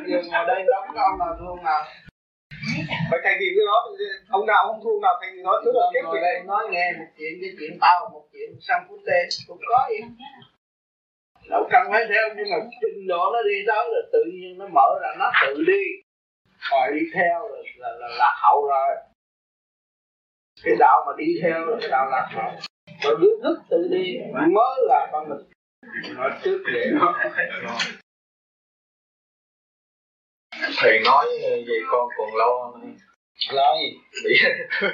[0.07, 1.83] giờ ngồi đây đó có ông nào thương nào
[3.11, 3.77] Vậy thầy vì cái đó
[4.29, 7.09] ông nào không thương nào thầy nói thứ là kết ngồi đây nói nghe một
[7.19, 9.99] chuyện cái chuyện tao một chuyện sang phút tê cũng có gì
[11.51, 14.67] đâu cần phải theo nhưng mà trình độ nó đi tới là tự nhiên nó
[14.69, 15.83] mở ra nó tự đi.
[16.71, 18.97] Còn đi theo là là, là, là hậu rồi.
[20.63, 22.53] Cái đạo mà đi theo là cái đạo lạc hậu.
[23.05, 25.39] Còn đứa thức tự đi mới là con mình.
[26.17, 26.91] Nói trước để
[30.77, 32.97] thầy nói về con còn lo không
[33.53, 33.91] lo gì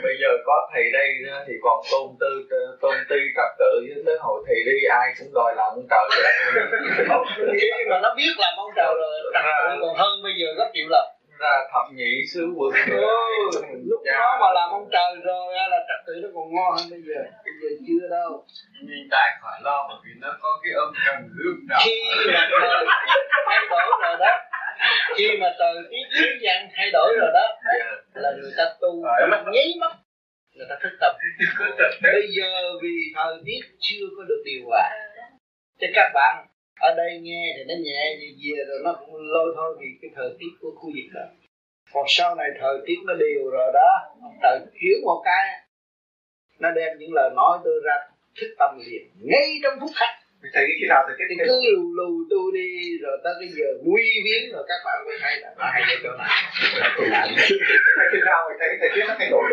[0.02, 1.08] bây giờ có thầy đây
[1.46, 2.30] thì còn tôn tư
[2.80, 6.06] tôn ti trật tự với tới hồi thầy đi ai cũng đòi làm ông trời
[6.24, 6.34] hết.
[7.60, 10.70] Khi mà nó biết làm ông trời rồi trật tự còn hơn bây giờ rất
[10.74, 11.06] chịu lần.
[11.38, 16.00] Ra thập nhị sứ quân Ừ, lúc đó mà làm ông trời rồi là trật
[16.06, 17.20] tự nó còn ngon hơn bây giờ.
[17.44, 18.44] Bây giờ chưa đâu.
[18.86, 21.80] Nhưng tài khỏi lo bởi vì nó có cái âm trần lương đạo.
[21.84, 21.98] Khi
[22.34, 22.48] mà
[23.46, 24.32] thay đổi rồi đó
[25.16, 27.46] khi mà thời tiết thế gian thay đổi rồi đó
[28.14, 29.96] là người ta tu nó nháy mắt
[30.54, 31.16] người ta thức tập
[32.02, 32.48] bây giờ
[32.82, 34.90] vì thời tiết chưa có được điều hòa
[35.80, 36.46] cho các bạn
[36.80, 40.10] ở đây nghe thì nó nhẹ thì về rồi nó cũng lôi thôi vì cái
[40.14, 41.20] thời tiết của khu vực đó.
[41.92, 45.60] Còn sau này thời tiết nó đều rồi đó trời chuyển một cái
[46.58, 47.94] nó đem những lời nói tôi ra
[48.40, 49.10] thức tâm liền.
[49.20, 52.98] Ngay trong phút khắc thầy khi nào thầy cái đi cứ lù lù tôi đi
[53.02, 56.10] rồi tới cái giờ nguy biến rồi các bạn mới thấy là hay ở chỗ
[56.18, 56.42] này.
[58.12, 59.44] Khi nào thầy thầy biết nó thay đổi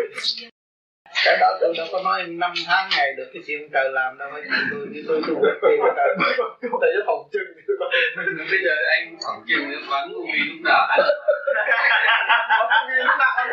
[1.24, 4.30] cái đó tôi đâu có nói năm tháng ngày được cái chuyện trời làm đâu
[4.32, 6.16] mấy chuyện tôi như tôi tôi biết tiền trời
[6.80, 7.42] thầy với phòng chân
[8.50, 10.12] bây giờ anh khoảng chừng đến quán
[10.64, 11.00] nào ăn
[12.96, 13.32] lúc nào?
[13.36, 13.48] Ăn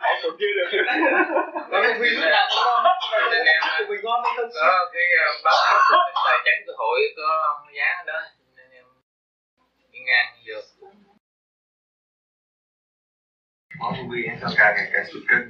[0.00, 0.68] Họ còn chưa được
[1.70, 2.84] còn cái lúc nào cũng ngon
[3.88, 4.50] Mình ngon hay không
[4.92, 5.04] cái
[5.44, 5.80] báo cáo
[6.24, 8.20] tài chính của hội có giá đó.
[9.92, 10.64] Ngang được
[14.28, 15.40] ăn sao càng ngày càng sụt cân.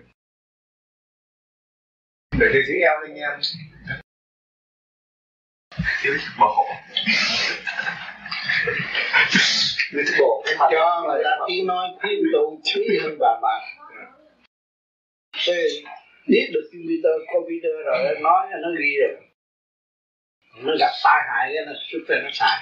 [2.39, 3.39] Để thầy giữ eo lên nha
[6.03, 6.65] thiếu sức bò
[9.93, 13.41] Người thức bộ cái mặt cho người ta tiếng nói khuyên tụ quý hơn bà
[13.43, 13.55] bà.
[15.47, 15.69] Thế
[16.27, 19.17] biết được computer computer rồi nó nói nó ghi rồi.
[20.57, 22.59] Nó gặp tai hại cái nó xuất ra nó xài.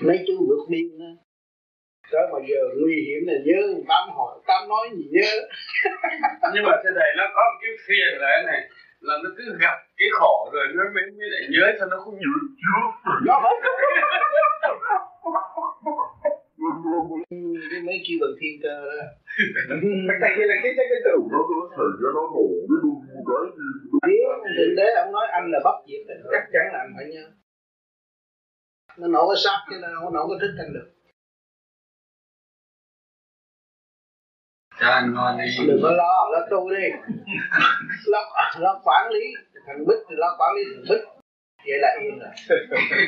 [0.00, 1.22] Mấy chú vượt biên đó
[2.12, 5.30] tới mà giờ nguy hiểm là nhớ tám hỏi tám nói gì nhớ.
[6.54, 8.62] Nhưng mà thưa thầy nó có một cái phiền là cái này
[9.00, 12.14] là nó cứ gặp cái khổ rồi nó mới mới lại nhớ cho nó không
[12.14, 12.32] nhớ
[13.26, 13.34] nó
[17.70, 19.04] cái mấy kêu bằng thiên cơ đó.
[20.20, 21.14] Thầy kia là cái cái cái từ
[24.06, 26.02] nếu thượng đế ông nói anh là bất diệt
[26.32, 27.24] chắc chắn là anh phải nhớ.
[28.98, 30.88] Nó nổ cái xác chứ nó nổ cái thức anh được
[34.82, 35.66] cho anh ngon đi.
[35.66, 36.88] Đừng có lo lo tu đi.
[38.06, 38.20] Lo
[38.58, 39.34] lo quản lý.
[39.66, 41.04] Thằng bích thì lo quản lý thằng bích.
[41.66, 42.30] Vậy là yên rồi.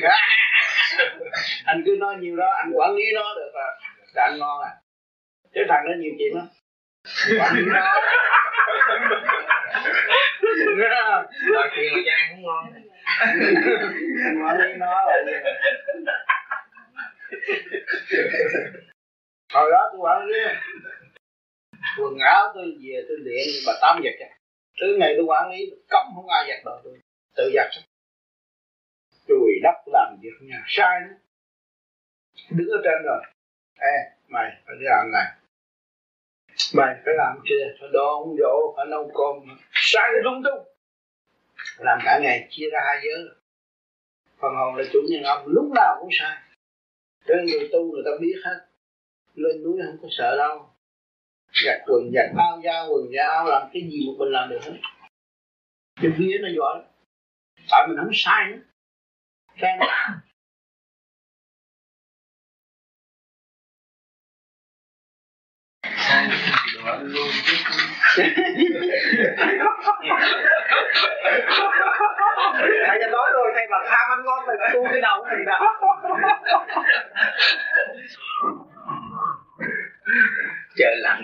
[1.65, 3.71] Anh cứ nói nhiều đó anh quản lý nó được rồi.
[4.13, 4.71] Là anh ngon à.
[5.53, 6.47] Chứ thằng nó nhiều chuyện lắm.
[7.39, 7.93] Quản lý nó.
[11.53, 12.65] Rồi chuyện mà cha cũng ngon.
[14.45, 15.15] Quản lý nó là
[19.53, 20.39] hồi đó tôi quản lý
[22.55, 24.37] tôi về, tôi luyện bà tám giặt cho à.
[24.81, 26.99] thứ ngày tôi quản lý, cấm không ai giặt đồ tôi.
[27.35, 27.67] Tự giặt
[29.27, 31.15] chùi đất làm việc nhà sai nữa
[32.49, 33.21] đứng ở trên rồi.
[33.79, 33.95] Ê,
[34.27, 35.25] mày, phải làm này.
[36.73, 39.57] Mày, phải làm kia, phải đón dỗ, phải nấu cơm.
[39.71, 40.67] Sai lung tung.
[41.77, 43.35] Làm cả ngày chia ra hai giới.
[44.37, 46.37] Phần hồn là chủ nhân ông, lúc nào cũng sai.
[47.27, 48.65] Cho người tu người ta biết hết.
[49.35, 50.69] Lên núi không có sợ đâu
[51.65, 54.59] giặt quần giặt áo da quần da áo làm cái gì mà mình làm được
[54.63, 54.73] hết.
[56.01, 56.85] Cái vía nó giỏi lắm.
[57.71, 58.57] tại mình không sai nữa.
[59.61, 59.85] Sai nữa
[66.05, 66.27] sai
[67.03, 67.27] luôn
[72.87, 75.65] Thầy đã nói rồi thầy bảo tham ăn ngon mà tu cái cũng thành đạo
[80.77, 81.23] trời lạnh.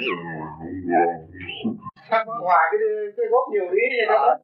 [2.10, 2.80] Ăn hoài cái
[3.18, 4.38] cái góp nhiều ý vậy đó.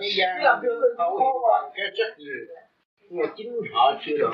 [0.00, 2.58] Cái da Cứ làm khó mà hiện cái rất nhiều
[3.10, 4.32] nhưng mà chính họ chưa được.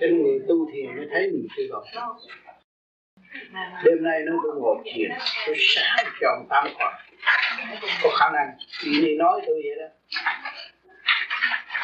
[0.00, 1.82] Cho nên người tu thiền mới thấy mình chưa được.
[3.84, 5.10] Đêm nay nó tôi ngồi thiền
[5.46, 6.94] tôi sáng chọn tam khoản
[8.02, 9.86] có khả năng đi nói tôi vậy đó.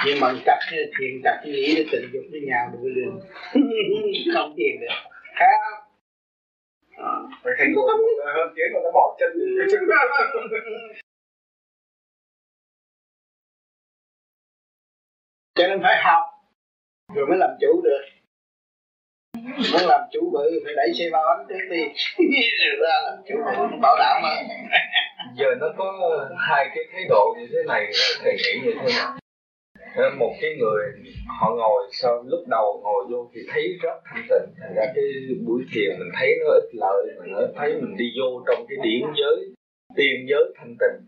[0.06, 0.32] Nhưng mà
[0.72, 3.20] như thiền như nghĩ để tình dục với nhau đuổi liền
[4.34, 4.94] không thiền được.
[5.34, 5.87] Khác
[7.44, 7.88] Thầy thành ngồi
[8.36, 9.30] hơn tiếng mà nó bỏ chân
[15.58, 16.22] cho nên phải học
[17.14, 18.00] rồi mới làm chủ được.
[19.72, 21.82] Muốn làm chủ bự phải đẩy xe ba bánh trước đi.
[22.66, 24.42] Rồi ra làm chủ bự bảo đảm mà.
[25.36, 25.92] Giờ nó có
[26.38, 27.90] hai cái thái độ như thế này
[28.22, 29.18] thầy nghĩ như thế nào
[30.18, 30.82] một cái người
[31.40, 34.54] họ ngồi sau lúc đầu ngồi vô thì thấy rất thanh tịnh.
[34.60, 35.04] Thành ra cái
[35.46, 38.78] buổi thiền mình thấy nó ít lợi mình nó thấy mình đi vô trong cái
[38.82, 39.36] điển giới
[39.96, 40.98] tiên giới thanh tịnh.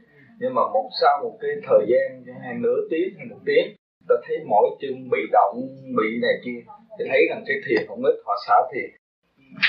[0.40, 3.66] Nhưng mà một sau một cái thời gian hay nửa tiếng hay một tiếng
[4.08, 5.56] ta thấy mỗi chân bị động
[5.96, 6.60] bị này kia.
[6.98, 8.90] Thì thấy rằng cái thiền không ít họ xả thiền.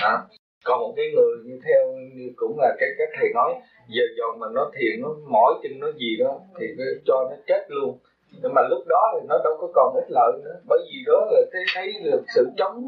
[0.02, 0.18] À,
[0.66, 1.82] còn một cái người như theo
[2.16, 3.54] như cũng là cái cái thầy nói
[3.90, 6.66] giờ dòng mà nó thiền nó mỏi chân nó gì đó thì
[7.06, 8.00] cho nó chết luôn
[8.32, 10.60] nhưng mà lúc đó thì nó đâu có còn ích lợi nữa.
[10.68, 12.86] Bởi vì đó là cái thấy được sự chống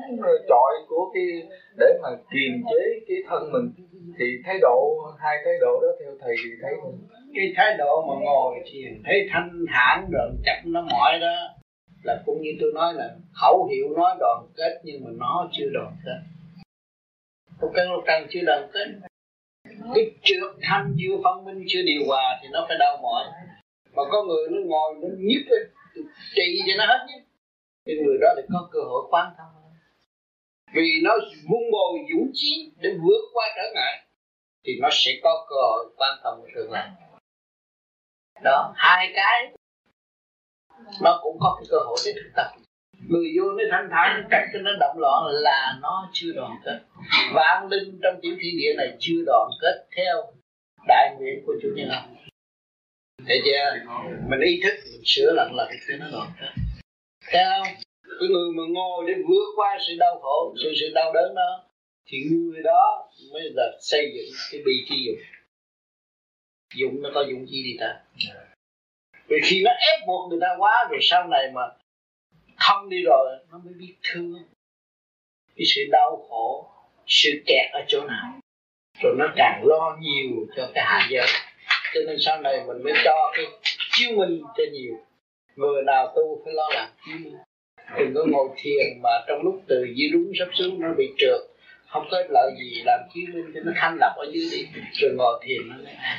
[0.49, 1.23] chọi của cái,
[1.77, 3.71] để mà kiềm chế cái thân mình.
[4.19, 6.71] Thì thái độ, hai thái độ đó theo thầy thì thấy
[7.35, 11.35] cái thái độ mà ngồi thiền, thấy thanh thản rồi chặt nó mỏi đó,
[12.03, 13.09] là cũng như tôi nói là
[13.41, 16.19] khẩu hiệu nói đoàn kết, nhưng mà nó chưa đoàn kết.
[17.61, 18.87] Một cái lục trần chưa đoàn kết.
[19.95, 23.25] Cái trượt thanh chưa phân minh, chưa điều hòa thì nó phải đau mỏi
[23.95, 25.63] mà có người nó ngồi, nó nhức lên
[26.35, 27.23] trị cho nó hết nhé.
[27.85, 29.53] cái người đó thì có cơ hội quan thông.
[30.73, 31.11] Vì nó
[31.49, 34.05] vun bồi dũng chí để vượt qua trở ngại,
[34.65, 36.89] thì nó sẽ có cơ hội quan thông của tương lai.
[38.43, 39.53] Đó, hai cái,
[41.01, 42.51] nó cũng có cái cơ hội để thực tập.
[43.09, 46.79] Người vô nó thanh thản cách cho nó động loạn là nó chưa đoàn kết.
[47.33, 50.33] Vạn linh trong tiểu thiên địa này chưa đoàn kết theo
[50.87, 52.22] đại nguyện của chủ nhân ông
[53.27, 53.93] thấy chưa?
[54.27, 56.27] Mình ý thức, mình sửa lần lần cho nó rồi.
[57.31, 57.67] Thấy không?
[58.19, 61.63] Cái người mà ngồi để vượt qua sự đau khổ, sự sự đau đớn đó,
[62.05, 65.19] thì người đó mới là xây dựng cái bi chi dụng
[66.75, 67.99] dụng nó có dụng chi đi ta.
[69.27, 71.61] Vì khi nó ép buộc người ta quá, rồi sau này mà
[72.57, 74.43] không đi rồi, nó mới biết thương.
[75.55, 76.69] Cái sự đau khổ,
[77.07, 78.39] sự kẹt ở chỗ nào.
[79.03, 81.27] Rồi nó càng lo nhiều cho cái hạ giới
[81.93, 83.45] cho nên sau này mình mới cho cái
[83.91, 84.93] chiếu minh cho nhiều.
[85.55, 87.37] Người nào tu phải lo làm chiếu minh.
[87.97, 91.41] Đừng có ngồi thiền mà trong lúc từ dưới đúng sắp xuống nó bị trượt.
[91.87, 94.67] Không có lợi gì làm chiếu minh cho nó thanh lập ở dưới đi.
[94.93, 96.17] Rồi ngồi thiền nó mới an.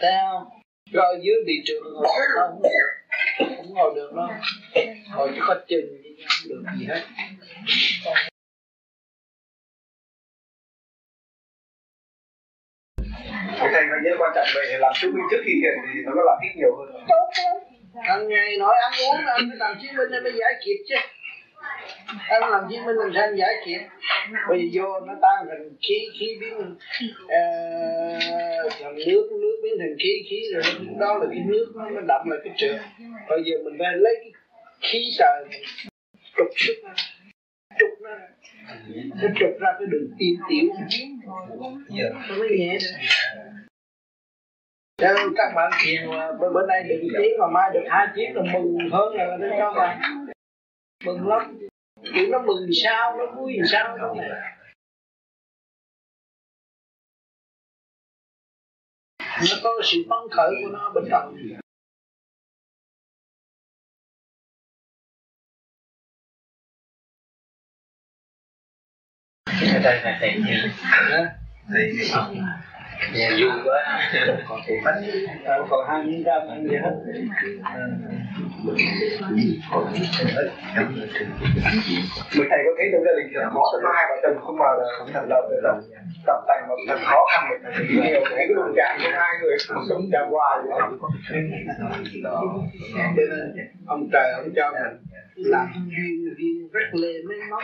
[0.00, 0.48] Thấy không?
[0.92, 4.28] Rồi dưới bị trượt ngồi nó không được, không ngồi được đâu.
[5.16, 7.02] Ngồi chỉ có chừng, không được gì hết.
[13.98, 16.38] Phải nhớ quan trọng về làm chứng minh trước khi thiền thì nó có làm
[16.42, 16.88] ít nhiều hơn
[18.02, 20.94] hàng ngày nói ăn uống anh phải làm chứng minh để mới giải kiệt chứ.
[22.28, 23.80] Em làm chứng minh làm sao anh giải kiệt
[24.48, 26.68] bây giờ vô nó tan thành khí khí biến uh,
[28.80, 30.62] thành nước nước biến thành khí khí rồi
[31.00, 32.80] đó là cái nước nó, nó đậm lại cái trượt
[33.28, 34.32] bây giờ mình phải lấy cái
[34.80, 35.44] khí trời
[36.36, 36.74] trục sức
[37.78, 38.10] trục nó
[39.22, 40.68] nó trục ra cái đường tim tiểu.
[42.28, 42.96] Nó mới nhẹ được
[44.98, 48.06] cho nên các bạn thiền mà bữa, bữa nay được chiếc mà mai được hai
[48.16, 50.00] chiếc là mừng hơn là nó cho mà.
[51.04, 51.58] Mừng lắm.
[52.14, 54.28] Kiểu nó mừng sao nó vui sao đâu này
[59.40, 61.36] nó có sự phấn khởi của nó bên trong.
[69.46, 70.38] Thầy thầy thầy thầy
[73.14, 74.00] nhà vui quá.
[74.48, 75.02] Còn thì bánh
[75.70, 76.94] còn hai miếng cơm ăn gì hết.
[82.36, 84.66] Mình thầy có thấy trong gia đình thật khó thật hai vợ chồng không mà
[85.12, 85.74] thành lập được là
[86.26, 89.30] tập thành mà thật khó khăn mình phải nhiều cái cái đụng chạm của hai
[89.42, 89.56] người
[89.88, 90.58] sống chạm hoài
[93.16, 94.98] cho nên ông trời ông cho mình
[95.36, 97.62] làm duyên duyên rất lê mấy móc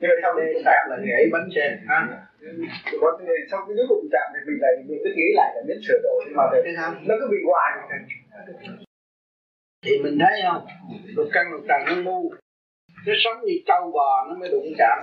[0.00, 1.98] mà sau lê đụng chạm là nhảy bánh xe ha?
[3.00, 3.18] Có
[3.50, 5.98] sau cái lúc đụng chạm thì mình lại mình cứ nghĩ lại là biết sửa
[6.02, 6.44] đổi nhưng mà
[6.76, 6.94] sao?
[7.06, 7.72] nó cứ bị hoài.
[9.84, 10.66] Thì mình thấy không?
[11.16, 12.30] Lục căn lục trần nó ngu.
[13.06, 14.98] Nó sống như trâu bò nó mới đụng chạm.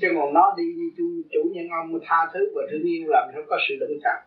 [0.00, 3.30] Chứ còn nó đi như chủ, chủ nhân ông tha thứ và thương yêu làm
[3.32, 4.18] sao có sự đụng chạm.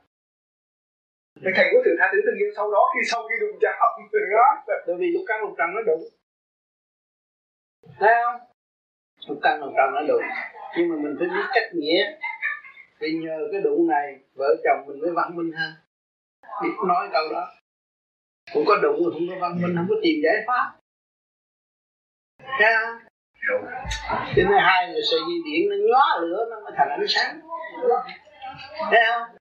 [1.41, 3.75] Thì thầy có sự tha thứ thương yêu sau đó khi sau khi đụng chạm.
[4.31, 4.49] Đó
[4.87, 6.03] bởi vì lục căn lục trần nó đụng.
[7.99, 8.50] Thấy không
[9.27, 10.23] lục căn lục trần nó đụng
[10.77, 12.11] nhưng mà mình phải biết cách nghĩa
[12.99, 15.73] vì nhờ cái đụng này vợ chồng mình mới văn minh hơn.
[16.63, 17.47] Biết nói câu đó.
[18.53, 20.71] Không có đụng mà không có văn minh không có tìm giải pháp.
[22.59, 22.99] Thấy không?
[24.35, 27.39] Cho nên hai là sợi dây điện nó nhóa lửa nó mới thành ánh sáng.
[28.91, 29.37] Thấy không?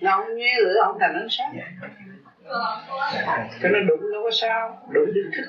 [0.00, 1.56] Nó không nghe lửa không thành ánh sáng.
[3.62, 4.88] Cho nên đụng đâu có sao.
[4.90, 5.44] Đụng đừng thích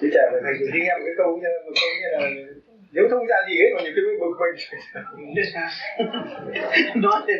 [0.00, 2.20] thì trẻ phải thầy chỉ nghe một cái câu như một câu như là
[2.92, 4.56] nếu không ra gì hết mà nhiều khi mới bực mình.
[7.04, 7.34] Nói độ.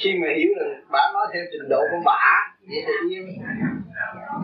[0.00, 2.20] Khi mà hiểu là bà nói theo trình độ của bà
[2.70, 3.24] vậy thì yên.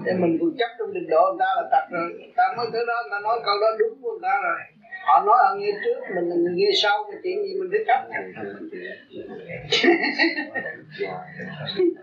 [0.05, 2.66] Để mình còn chấp trong trình độ người ta là tật rồi người ta nói
[2.72, 4.59] thứ đó người ta nói câu đó đúng của người ta rồi.
[5.07, 7.84] Họ nói họ nghe trước mình là người nghe sau cái chuyện gì mình phải
[7.88, 8.01] chấp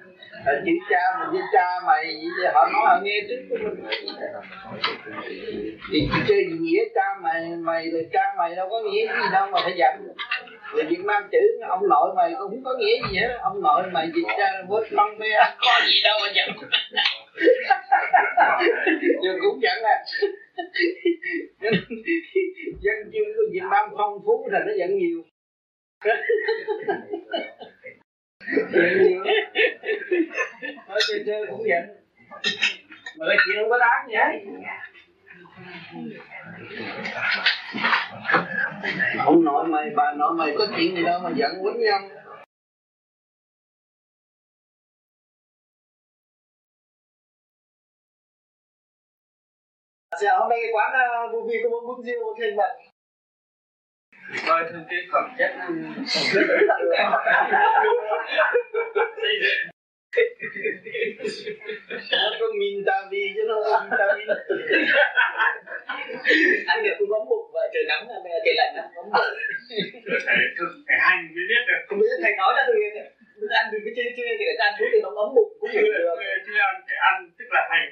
[0.46, 2.04] Ờ, là chữ cha mình với cha mày
[2.42, 3.86] vậy họ nói họ nghe trước của mình.
[5.92, 9.48] Thì chơi gì nghĩa cha mày mày là cha mày đâu có nghĩa gì đâu
[9.52, 10.08] mà phải dặn
[10.74, 13.84] Người Việt Nam chữ ông nội mày cũng không có nghĩa gì hết Ông nội
[13.92, 15.30] mày dịch ra với lông bê
[15.60, 16.50] Có gì đâu mà dặn
[19.22, 20.04] Nhưng cũng dặn à.
[22.82, 25.24] Dân chương của Việt Nam phong phú thì nó giận nhiều.
[28.56, 29.24] Giận
[30.88, 31.84] Nói chơi chơi cũng giận
[33.18, 34.46] Mà cái chuyện không có đáng vậy
[39.26, 42.00] ông nội mày bà nội mày có chuyện gì đâu mà giận quýnh nhau.
[50.22, 50.92] Dạ, hôm nay cái quán
[51.26, 52.76] uh, vô vi có món bún riêu thêm mặt
[54.48, 55.52] coi thêm cái phẩm chất
[62.12, 64.24] nó có min ta vi chứ nó min ta vi
[66.68, 69.34] anh được cũng bấm bụng vậy trời nắng này trời lạnh á bấm bụng.
[70.26, 71.82] Phải thực phải hành mới biết được.
[71.88, 72.74] Không biết thầy nói ra từ
[73.60, 75.84] ăn đừng cái chê chê thì ăn chút thì nó ấm bụng cũng được.
[76.46, 77.88] chứ ăn phải ăn tức là hành